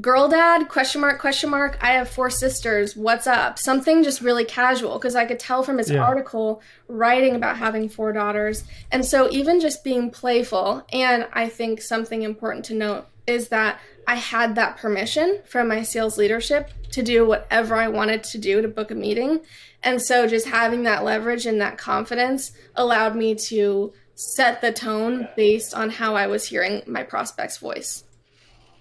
girl 0.00 0.28
dad 0.28 0.68
question 0.68 1.00
mark 1.00 1.18
question 1.20 1.50
mark. 1.50 1.78
I 1.80 1.92
have 1.92 2.08
four 2.08 2.28
sisters. 2.28 2.96
What's 2.96 3.26
up? 3.26 3.58
Something 3.58 4.02
just 4.02 4.20
really 4.20 4.44
casual 4.44 4.98
because 4.98 5.14
i 5.14 5.24
could 5.24 5.38
tell 5.38 5.62
from 5.62 5.78
his 5.78 5.90
yeah. 5.90 6.02
article 6.02 6.60
writing 6.88 7.34
about 7.34 7.56
having 7.56 7.88
four 7.88 8.12
daughters. 8.12 8.64
And 8.92 9.04
so 9.04 9.30
even 9.30 9.60
just 9.60 9.84
being 9.84 10.10
playful 10.10 10.84
and 10.92 11.26
i 11.32 11.48
think 11.48 11.80
something 11.80 12.22
important 12.22 12.64
to 12.66 12.74
note 12.74 13.06
is 13.26 13.48
that 13.48 13.80
i 14.06 14.14
had 14.14 14.54
that 14.54 14.76
permission 14.76 15.40
from 15.44 15.68
my 15.68 15.82
sales 15.82 16.18
leadership 16.18 16.70
to 16.90 17.02
do 17.02 17.26
whatever 17.26 17.76
i 17.76 17.88
wanted 17.88 18.22
to 18.24 18.38
do 18.38 18.60
to 18.60 18.68
book 18.68 18.90
a 18.90 18.94
meeting. 18.94 19.40
And 19.82 20.02
so 20.02 20.26
just 20.26 20.48
having 20.48 20.82
that 20.82 21.04
leverage 21.04 21.46
and 21.46 21.60
that 21.60 21.78
confidence 21.78 22.52
allowed 22.74 23.14
me 23.14 23.36
to 23.46 23.92
set 24.14 24.60
the 24.60 24.72
tone 24.72 25.28
based 25.36 25.74
on 25.74 25.90
how 25.90 26.16
i 26.16 26.26
was 26.26 26.46
hearing 26.46 26.82
my 26.86 27.02
prospect's 27.02 27.58
voice 27.58 28.04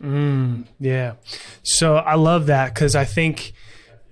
Mm, 0.02 0.66
yeah. 0.80 1.14
So 1.64 1.96
I 1.98 2.16
love 2.16 2.48
that 2.48 2.74
because 2.74 2.96
I 2.96 3.06
think 3.06 3.54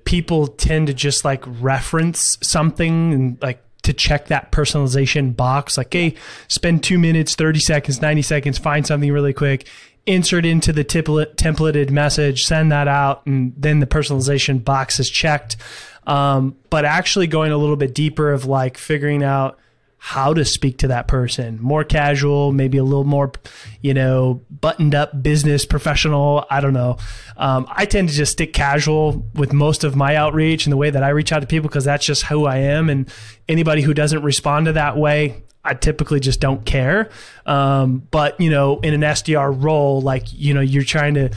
people 0.05 0.47
tend 0.47 0.87
to 0.87 0.93
just 0.93 1.23
like 1.23 1.43
reference 1.45 2.37
something 2.41 3.13
and 3.13 3.41
like 3.41 3.63
to 3.83 3.93
check 3.93 4.27
that 4.27 4.51
personalization 4.51 5.35
box. 5.35 5.77
Like, 5.77 5.93
hey, 5.93 6.15
spend 6.47 6.83
two 6.83 6.97
minutes, 6.97 7.35
30 7.35 7.59
seconds, 7.59 8.01
90 8.01 8.21
seconds, 8.21 8.57
find 8.57 8.87
something 8.87 9.11
really 9.11 9.33
quick, 9.33 9.67
insert 10.05 10.45
into 10.45 10.73
the 10.73 10.83
template, 10.83 11.35
templated 11.35 11.89
message, 11.89 12.45
send 12.45 12.71
that 12.71 12.87
out, 12.87 13.25
and 13.25 13.53
then 13.57 13.79
the 13.79 13.85
personalization 13.85 14.63
box 14.63 14.99
is 14.99 15.09
checked. 15.09 15.57
Um, 16.05 16.57
but 16.69 16.83
actually 16.85 17.27
going 17.27 17.51
a 17.51 17.57
little 17.57 17.77
bit 17.77 17.93
deeper 17.93 18.31
of 18.31 18.45
like 18.45 18.77
figuring 18.77 19.23
out 19.23 19.57
how 20.05 20.33
to 20.33 20.43
speak 20.43 20.79
to 20.79 20.89
that 20.89 21.07
person. 21.07 21.57
More 21.61 21.85
casual 21.85 22.51
maybe 22.51 22.77
a 22.77 22.83
little 22.83 23.05
more 23.05 23.31
you 23.79 23.93
know 23.93 24.41
buttoned 24.49 24.93
up 24.93 25.23
business 25.23 25.65
professional. 25.65 26.45
I 26.49 26.59
don't 26.59 26.73
know. 26.73 26.97
Um, 27.37 27.65
i 27.71 27.85
tend 27.85 28.09
to 28.09 28.13
just 28.13 28.33
stick 28.33 28.51
casual 28.51 29.25
with 29.33 29.53
most 29.53 29.85
of 29.85 29.95
my 29.95 30.17
outreach 30.17 30.65
and 30.65 30.73
the 30.73 30.77
way 30.77 30.89
that 30.89 31.03
i 31.03 31.09
reach 31.09 31.31
out 31.31 31.39
to 31.39 31.47
people 31.47 31.69
because 31.69 31.85
that's 31.85 32.05
just 32.05 32.25
who 32.25 32.45
i 32.45 32.57
am. 32.57 32.89
And 32.89 33.09
anybody 33.47 33.81
who 33.81 33.93
doesn't 33.93 34.21
respond 34.23 34.65
to 34.65 34.73
that 34.73 34.97
way 34.97 35.41
I 35.63 35.73
typically 35.73 36.19
just 36.19 36.41
don't 36.41 36.65
care. 36.65 37.09
Um, 37.45 37.99
but 38.11 38.37
you 38.41 38.49
know, 38.49 38.81
in 38.81 38.93
an 38.93 38.99
SDR 38.99 39.63
role, 39.63 40.01
like 40.01 40.25
you 40.33 40.53
know, 40.53 40.59
you're 40.59 40.83
trying 40.83 41.13
to 41.13 41.29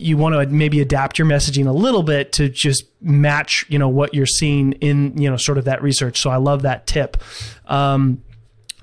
you 0.00 0.16
want 0.16 0.34
to 0.34 0.46
maybe 0.46 0.80
adapt 0.80 1.18
your 1.18 1.26
messaging 1.26 1.66
a 1.66 1.72
little 1.72 2.02
bit 2.02 2.32
to 2.32 2.48
just 2.48 2.84
match 3.00 3.64
you 3.68 3.78
know 3.78 3.88
what 3.88 4.14
you're 4.14 4.26
seeing 4.26 4.72
in 4.74 5.16
you 5.20 5.30
know 5.30 5.36
sort 5.36 5.58
of 5.58 5.64
that 5.64 5.82
research. 5.82 6.20
So 6.20 6.30
i 6.30 6.36
love 6.36 6.62
that 6.62 6.86
tip. 6.86 7.16
Um, 7.66 8.22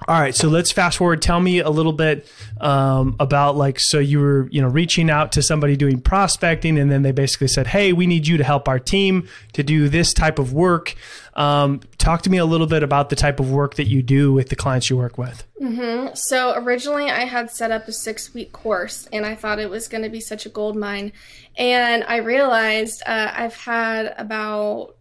all 0.07 0.19
right 0.19 0.35
so 0.35 0.47
let's 0.47 0.71
fast 0.71 0.97
forward. 0.97 1.21
Tell 1.21 1.39
me 1.39 1.59
a 1.59 1.69
little 1.69 1.93
bit 1.93 2.27
um, 2.59 3.15
about 3.19 3.55
like 3.55 3.79
so 3.79 3.99
you 3.99 4.19
were 4.19 4.47
you 4.51 4.61
know 4.61 4.67
reaching 4.67 5.09
out 5.09 5.33
to 5.33 5.41
somebody 5.41 5.75
doing 5.75 6.01
prospecting 6.01 6.77
and 6.77 6.91
then 6.91 7.01
they 7.01 7.11
basically 7.11 7.47
said 7.47 7.67
hey 7.67 7.93
we 7.93 8.07
need 8.07 8.27
you 8.27 8.37
to 8.37 8.43
help 8.43 8.67
our 8.67 8.79
team 8.79 9.27
to 9.53 9.63
do 9.63 9.89
this 9.89 10.13
type 10.13 10.39
of 10.39 10.53
work. 10.53 10.95
Um, 11.35 11.81
talk 11.97 12.23
to 12.23 12.29
me 12.29 12.37
a 12.37 12.45
little 12.45 12.67
bit 12.67 12.83
about 12.83 13.09
the 13.09 13.15
type 13.15 13.39
of 13.39 13.51
work 13.51 13.75
that 13.75 13.87
you 13.87 14.01
do 14.01 14.33
with 14.33 14.49
the 14.49 14.55
clients 14.55 14.89
you 14.89 14.97
work 14.97 15.17
with. 15.17 15.45
Mm-hmm. 15.61 16.15
so 16.15 16.53
originally 16.55 17.11
i 17.11 17.25
had 17.25 17.51
set 17.51 17.69
up 17.69 17.85
a 17.89 17.91
six 17.91 18.33
week 18.33 18.53
course 18.53 19.09
and 19.11 19.25
i 19.25 19.35
thought 19.35 19.59
it 19.59 19.69
was 19.69 19.89
going 19.89 20.03
to 20.03 20.09
be 20.09 20.21
such 20.21 20.45
a 20.45 20.49
gold 20.49 20.77
mine. 20.77 21.11
And 21.57 22.03
i 22.05 22.17
realized 22.17 23.03
uh, 23.05 23.31
i've 23.35 23.55
had 23.55 24.15
about 24.17 24.95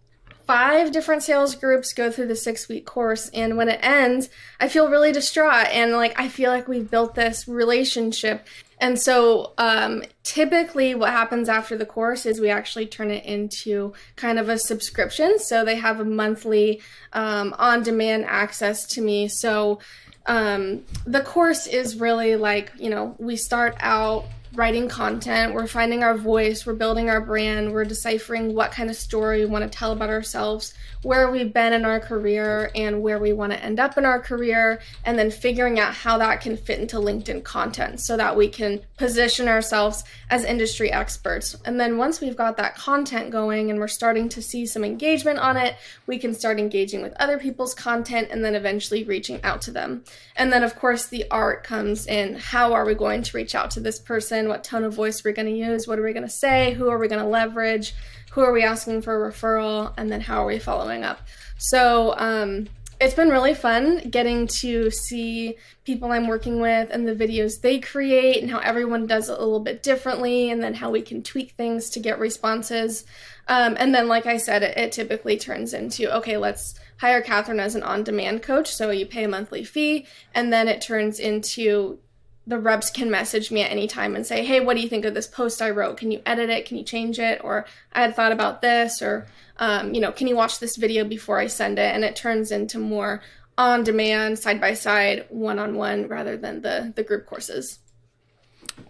five 0.48 0.92
different 0.92 1.22
sales 1.22 1.54
groups 1.54 1.92
go 1.92 2.10
through 2.10 2.26
the 2.26 2.34
six 2.34 2.70
week 2.70 2.86
course. 2.86 3.28
And 3.34 3.58
when 3.58 3.68
it 3.68 3.80
ends, 3.82 4.30
I 4.58 4.68
feel 4.68 4.88
really 4.88 5.12
distraught. 5.12 5.68
And 5.70 5.92
like, 5.92 6.18
I 6.18 6.28
feel 6.28 6.50
like 6.50 6.66
we've 6.66 6.90
built 6.90 7.14
this 7.14 7.46
relationship. 7.46 8.46
And 8.80 8.98
so, 8.98 9.52
um, 9.58 10.04
typically, 10.22 10.94
what 10.94 11.10
happens 11.10 11.50
after 11.50 11.76
the 11.76 11.84
course 11.84 12.24
is 12.24 12.40
we 12.40 12.48
actually 12.48 12.86
turn 12.86 13.10
it 13.10 13.26
into 13.26 13.92
kind 14.16 14.38
of 14.38 14.48
a 14.48 14.58
subscription. 14.58 15.38
So 15.38 15.66
they 15.66 15.76
have 15.76 16.00
a 16.00 16.04
monthly 16.04 16.80
um, 17.12 17.54
on 17.58 17.82
demand 17.82 18.24
access 18.24 18.86
to 18.94 19.02
me. 19.02 19.28
So, 19.28 19.80
um, 20.24 20.84
the 21.06 21.20
course 21.20 21.66
is 21.66 21.96
really 21.96 22.36
like, 22.36 22.72
you 22.78 22.88
know, 22.88 23.16
we 23.18 23.36
start 23.36 23.76
out 23.80 24.24
writing 24.58 24.88
content, 24.88 25.54
we're 25.54 25.68
finding 25.68 26.02
our 26.02 26.16
voice, 26.16 26.66
we're 26.66 26.74
building 26.74 27.08
our 27.08 27.20
brand, 27.20 27.72
we're 27.72 27.84
deciphering 27.84 28.52
what 28.52 28.72
kind 28.72 28.90
of 28.90 28.96
story 28.96 29.38
we 29.38 29.46
want 29.46 29.62
to 29.62 29.78
tell 29.78 29.92
about 29.92 30.10
ourselves, 30.10 30.74
where 31.02 31.30
we've 31.30 31.52
been 31.52 31.72
in 31.72 31.84
our 31.84 32.00
career, 32.00 32.70
and 32.74 33.02
where 33.02 33.18
we 33.18 33.32
want 33.32 33.52
to 33.52 33.62
end 33.62 33.78
up 33.78 33.96
in 33.96 34.04
our 34.04 34.20
career, 34.20 34.80
and 35.04 35.18
then 35.18 35.30
figuring 35.30 35.78
out 35.78 35.94
how 35.94 36.18
that 36.18 36.40
can 36.40 36.56
fit 36.56 36.80
into 36.80 36.96
LinkedIn 36.96 37.44
content 37.44 38.00
so 38.00 38.16
that 38.16 38.36
we 38.36 38.48
can 38.48 38.80
position 38.96 39.48
ourselves 39.48 40.02
as 40.30 40.44
industry 40.44 40.90
experts. 40.90 41.56
And 41.64 41.78
then 41.78 41.98
once 41.98 42.20
we've 42.20 42.36
got 42.36 42.56
that 42.56 42.74
content 42.74 43.30
going 43.30 43.70
and 43.70 43.78
we're 43.78 43.88
starting 43.88 44.28
to 44.30 44.42
see 44.42 44.66
some 44.66 44.84
engagement 44.84 45.38
on 45.38 45.56
it, 45.56 45.76
we 46.06 46.18
can 46.18 46.34
start 46.34 46.58
engaging 46.58 47.00
with 47.02 47.14
other 47.14 47.38
people's 47.38 47.74
content 47.74 48.28
and 48.30 48.44
then 48.44 48.54
eventually 48.54 49.04
reaching 49.04 49.40
out 49.44 49.62
to 49.62 49.70
them. 49.70 50.04
And 50.36 50.52
then, 50.52 50.64
of 50.64 50.74
course, 50.74 51.06
the 51.06 51.24
art 51.30 51.64
comes 51.64 52.06
in 52.06 52.34
how 52.34 52.72
are 52.72 52.84
we 52.84 52.94
going 52.94 53.22
to 53.22 53.36
reach 53.36 53.54
out 53.54 53.70
to 53.72 53.80
this 53.80 54.00
person? 54.00 54.48
what 54.48 54.64
tone 54.64 54.84
of 54.84 54.94
voice 54.94 55.24
are 55.24 55.28
we're 55.28 55.34
going 55.34 55.46
to 55.46 55.52
use, 55.52 55.86
what 55.86 55.98
are 55.98 56.02
we 56.02 56.12
going 56.12 56.26
to 56.26 56.28
say, 56.28 56.72
who 56.72 56.88
are 56.88 56.98
we 56.98 57.08
going 57.08 57.22
to 57.22 57.28
leverage, 57.28 57.94
who 58.32 58.40
are 58.42 58.52
we 58.52 58.62
asking 58.62 59.02
for 59.02 59.26
a 59.26 59.32
referral, 59.32 59.92
and 59.96 60.10
then 60.10 60.20
how 60.20 60.42
are 60.42 60.46
we 60.46 60.58
following 60.58 61.04
up. 61.04 61.20
So 61.56 62.14
um, 62.16 62.68
it's 63.00 63.14
been 63.14 63.28
really 63.28 63.54
fun 63.54 64.08
getting 64.10 64.46
to 64.46 64.90
see 64.90 65.56
people 65.84 66.10
I'm 66.10 66.26
working 66.26 66.60
with 66.60 66.88
and 66.90 67.06
the 67.06 67.14
videos 67.14 67.60
they 67.60 67.78
create 67.78 68.42
and 68.42 68.50
how 68.50 68.58
everyone 68.58 69.06
does 69.06 69.28
it 69.28 69.38
a 69.38 69.42
little 69.42 69.60
bit 69.60 69.82
differently, 69.82 70.50
and 70.50 70.62
then 70.62 70.74
how 70.74 70.90
we 70.90 71.02
can 71.02 71.22
tweak 71.22 71.52
things 71.52 71.90
to 71.90 72.00
get 72.00 72.18
responses. 72.18 73.04
Um, 73.46 73.76
and 73.78 73.94
then, 73.94 74.08
like 74.08 74.26
I 74.26 74.36
said, 74.36 74.62
it, 74.62 74.76
it 74.76 74.92
typically 74.92 75.38
turns 75.38 75.72
into 75.72 76.14
okay, 76.18 76.36
let's 76.36 76.74
hire 76.98 77.22
Katherine 77.22 77.60
as 77.60 77.74
an 77.74 77.82
on 77.82 78.02
demand 78.02 78.42
coach. 78.42 78.74
So 78.74 78.90
you 78.90 79.06
pay 79.06 79.24
a 79.24 79.28
monthly 79.28 79.64
fee, 79.64 80.06
and 80.34 80.52
then 80.52 80.68
it 80.68 80.82
turns 80.82 81.18
into 81.20 81.98
the 82.48 82.58
reps 82.58 82.90
can 82.90 83.10
message 83.10 83.50
me 83.50 83.60
at 83.60 83.70
any 83.70 83.86
time 83.86 84.16
and 84.16 84.26
say, 84.26 84.44
"Hey, 84.44 84.60
what 84.60 84.74
do 84.74 84.80
you 84.80 84.88
think 84.88 85.04
of 85.04 85.12
this 85.12 85.26
post 85.26 85.60
I 85.60 85.68
wrote? 85.68 85.98
Can 85.98 86.10
you 86.10 86.22
edit 86.24 86.48
it? 86.48 86.64
Can 86.64 86.78
you 86.78 86.82
change 86.82 87.18
it? 87.18 87.40
Or 87.44 87.66
I 87.92 88.00
had 88.00 88.16
thought 88.16 88.32
about 88.32 88.62
this, 88.62 89.02
or 89.02 89.26
um, 89.58 89.92
you 89.92 90.00
know, 90.00 90.10
can 90.10 90.26
you 90.26 90.34
watch 90.34 90.58
this 90.58 90.76
video 90.76 91.04
before 91.04 91.38
I 91.38 91.46
send 91.46 91.78
it?" 91.78 91.94
And 91.94 92.04
it 92.04 92.16
turns 92.16 92.50
into 92.50 92.78
more 92.78 93.20
on 93.58 93.84
demand, 93.84 94.38
side 94.38 94.60
by 94.60 94.72
side, 94.72 95.26
one 95.28 95.58
on 95.58 95.76
one, 95.76 96.08
rather 96.08 96.38
than 96.38 96.62
the 96.62 96.92
the 96.96 97.02
group 97.02 97.26
courses. 97.26 97.80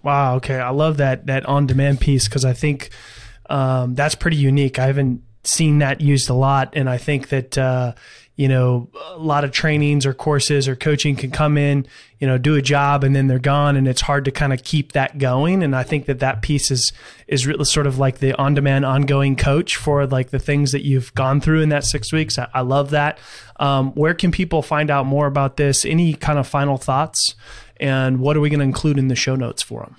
Wow. 0.04 0.36
Okay, 0.36 0.60
I 0.60 0.70
love 0.70 0.98
that 0.98 1.26
that 1.26 1.44
on 1.46 1.66
demand 1.66 2.00
piece 2.00 2.28
because 2.28 2.44
I 2.44 2.52
think 2.52 2.90
um, 3.50 3.96
that's 3.96 4.14
pretty 4.14 4.36
unique. 4.36 4.78
I 4.78 4.86
haven't 4.86 5.22
seen 5.42 5.78
that 5.78 6.00
used 6.00 6.30
a 6.30 6.34
lot, 6.34 6.74
and 6.74 6.88
I 6.88 6.96
think 6.96 7.30
that. 7.30 7.58
Uh, 7.58 7.94
you 8.38 8.46
know, 8.46 8.88
a 8.94 9.18
lot 9.18 9.42
of 9.42 9.50
trainings 9.50 10.06
or 10.06 10.14
courses 10.14 10.68
or 10.68 10.76
coaching 10.76 11.16
can 11.16 11.32
come 11.32 11.58
in, 11.58 11.84
you 12.20 12.26
know, 12.26 12.38
do 12.38 12.54
a 12.54 12.62
job 12.62 13.02
and 13.02 13.14
then 13.14 13.26
they're 13.26 13.40
gone, 13.40 13.74
and 13.74 13.88
it's 13.88 14.00
hard 14.00 14.24
to 14.26 14.30
kind 14.30 14.52
of 14.52 14.62
keep 14.62 14.92
that 14.92 15.18
going. 15.18 15.60
And 15.64 15.74
I 15.74 15.82
think 15.82 16.06
that 16.06 16.20
that 16.20 16.40
piece 16.40 16.70
is 16.70 16.92
is 17.26 17.48
really 17.48 17.64
sort 17.64 17.88
of 17.88 17.98
like 17.98 18.18
the 18.18 18.34
on 18.38 18.54
demand, 18.54 18.84
ongoing 18.84 19.34
coach 19.34 19.74
for 19.74 20.06
like 20.06 20.30
the 20.30 20.38
things 20.38 20.70
that 20.70 20.84
you've 20.84 21.12
gone 21.14 21.40
through 21.40 21.62
in 21.62 21.70
that 21.70 21.82
six 21.82 22.12
weeks. 22.12 22.38
I, 22.38 22.46
I 22.54 22.60
love 22.60 22.90
that. 22.90 23.18
Um, 23.56 23.90
where 23.94 24.14
can 24.14 24.30
people 24.30 24.62
find 24.62 24.88
out 24.88 25.04
more 25.04 25.26
about 25.26 25.56
this? 25.56 25.84
Any 25.84 26.14
kind 26.14 26.38
of 26.38 26.46
final 26.46 26.78
thoughts? 26.78 27.34
And 27.80 28.20
what 28.20 28.36
are 28.36 28.40
we 28.40 28.50
going 28.50 28.60
to 28.60 28.64
include 28.64 28.98
in 28.98 29.08
the 29.08 29.16
show 29.16 29.34
notes 29.34 29.62
for 29.62 29.80
them? 29.80 29.96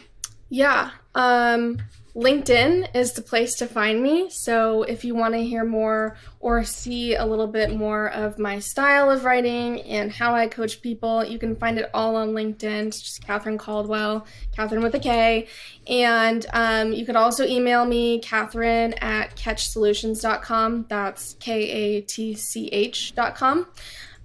Yeah. 0.47 0.91
Um, 1.19 1.79
LinkedIn 2.15 2.95
is 2.95 3.13
the 3.13 3.21
place 3.21 3.55
to 3.55 3.67
find 3.67 4.01
me. 4.01 4.29
So 4.29 4.83
if 4.83 5.03
you 5.03 5.15
want 5.15 5.35
to 5.35 5.43
hear 5.43 5.63
more 5.63 6.17
or 6.39 6.63
see 6.63 7.15
a 7.15 7.25
little 7.25 7.47
bit 7.47 7.75
more 7.75 8.09
of 8.11 8.39
my 8.39 8.59
style 8.59 9.11
of 9.11 9.25
writing 9.25 9.81
and 9.81 10.11
how 10.11 10.33
I 10.33 10.47
coach 10.47 10.81
people, 10.81 11.23
you 11.23 11.37
can 11.37 11.55
find 11.55 11.77
it 11.77 11.89
all 11.93 12.15
on 12.15 12.29
LinkedIn. 12.29 12.87
It's 12.87 13.01
just 13.01 13.23
Katherine 13.23 13.57
Caldwell, 13.57 14.25
Katherine 14.55 14.81
with 14.81 14.95
a 14.95 14.99
K. 14.99 15.47
And 15.87 16.45
um, 16.53 16.93
you 16.93 17.05
could 17.05 17.15
also 17.15 17.45
email 17.45 17.85
me, 17.85 18.19
Katherine 18.19 18.93
at 18.93 19.35
katchsolutions.com. 19.35 20.85
That's 20.89 21.35
K 21.39 21.69
A 21.69 22.01
T 22.01 22.33
C 22.33 22.67
H.com. 22.69 23.67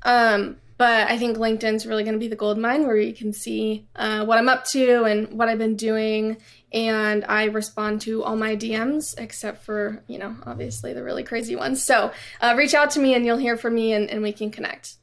Um, 0.02 0.56
but 0.76 1.08
I 1.08 1.18
think 1.18 1.36
LinkedIn's 1.36 1.86
really 1.86 2.02
going 2.02 2.14
to 2.14 2.18
be 2.18 2.28
the 2.28 2.36
gold 2.36 2.58
mine 2.58 2.86
where 2.86 2.96
you 2.96 3.14
can 3.14 3.32
see 3.32 3.86
uh, 3.94 4.24
what 4.24 4.38
I'm 4.38 4.48
up 4.48 4.64
to 4.66 5.04
and 5.04 5.38
what 5.38 5.48
I've 5.48 5.58
been 5.58 5.76
doing. 5.76 6.36
And 6.74 7.24
I 7.28 7.44
respond 7.44 8.00
to 8.02 8.24
all 8.24 8.36
my 8.36 8.56
DMs 8.56 9.14
except 9.16 9.64
for, 9.64 10.02
you 10.08 10.18
know, 10.18 10.36
obviously 10.44 10.92
the 10.92 11.04
really 11.04 11.22
crazy 11.22 11.54
ones. 11.54 11.82
So 11.84 12.10
uh, 12.40 12.54
reach 12.58 12.74
out 12.74 12.90
to 12.90 13.00
me 13.00 13.14
and 13.14 13.24
you'll 13.24 13.38
hear 13.38 13.56
from 13.56 13.76
me 13.76 13.92
and, 13.92 14.10
and 14.10 14.22
we 14.22 14.32
can 14.32 14.50
connect. 14.50 14.96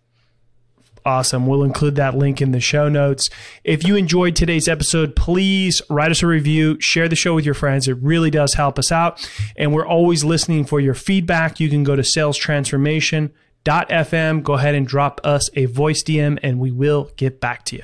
Awesome. 1.06 1.48
We'll 1.48 1.64
include 1.64 1.96
that 1.96 2.16
link 2.16 2.42
in 2.42 2.52
the 2.52 2.60
show 2.60 2.90
notes. 2.90 3.30
If 3.64 3.88
you 3.88 3.96
enjoyed 3.96 4.36
today's 4.36 4.68
episode, 4.68 5.16
please 5.16 5.82
write 5.90 6.12
us 6.12 6.22
a 6.22 6.28
review, 6.28 6.80
share 6.80 7.08
the 7.08 7.16
show 7.16 7.34
with 7.34 7.46
your 7.46 7.56
friends. 7.56 7.88
It 7.88 7.98
really 8.02 8.30
does 8.30 8.54
help 8.54 8.78
us 8.78 8.92
out. 8.92 9.28
And 9.56 9.74
we're 9.74 9.88
always 9.88 10.24
listening 10.26 10.66
for 10.66 10.80
your 10.82 10.94
feedback. 10.94 11.60
You 11.60 11.70
can 11.70 11.84
go 11.84 11.96
to 11.96 12.04
Sales 12.04 12.38
Transformation 12.38 13.32
FM. 13.66 14.44
Go 14.44 14.54
ahead 14.54 14.76
and 14.76 14.86
drop 14.86 15.22
us 15.24 15.50
a 15.56 15.66
voice 15.66 16.04
DM 16.04 16.38
and 16.44 16.60
we 16.60 16.72
will 16.72 17.12
get 17.16 17.40
back 17.40 17.64
to 17.66 17.78
you. 17.78 17.84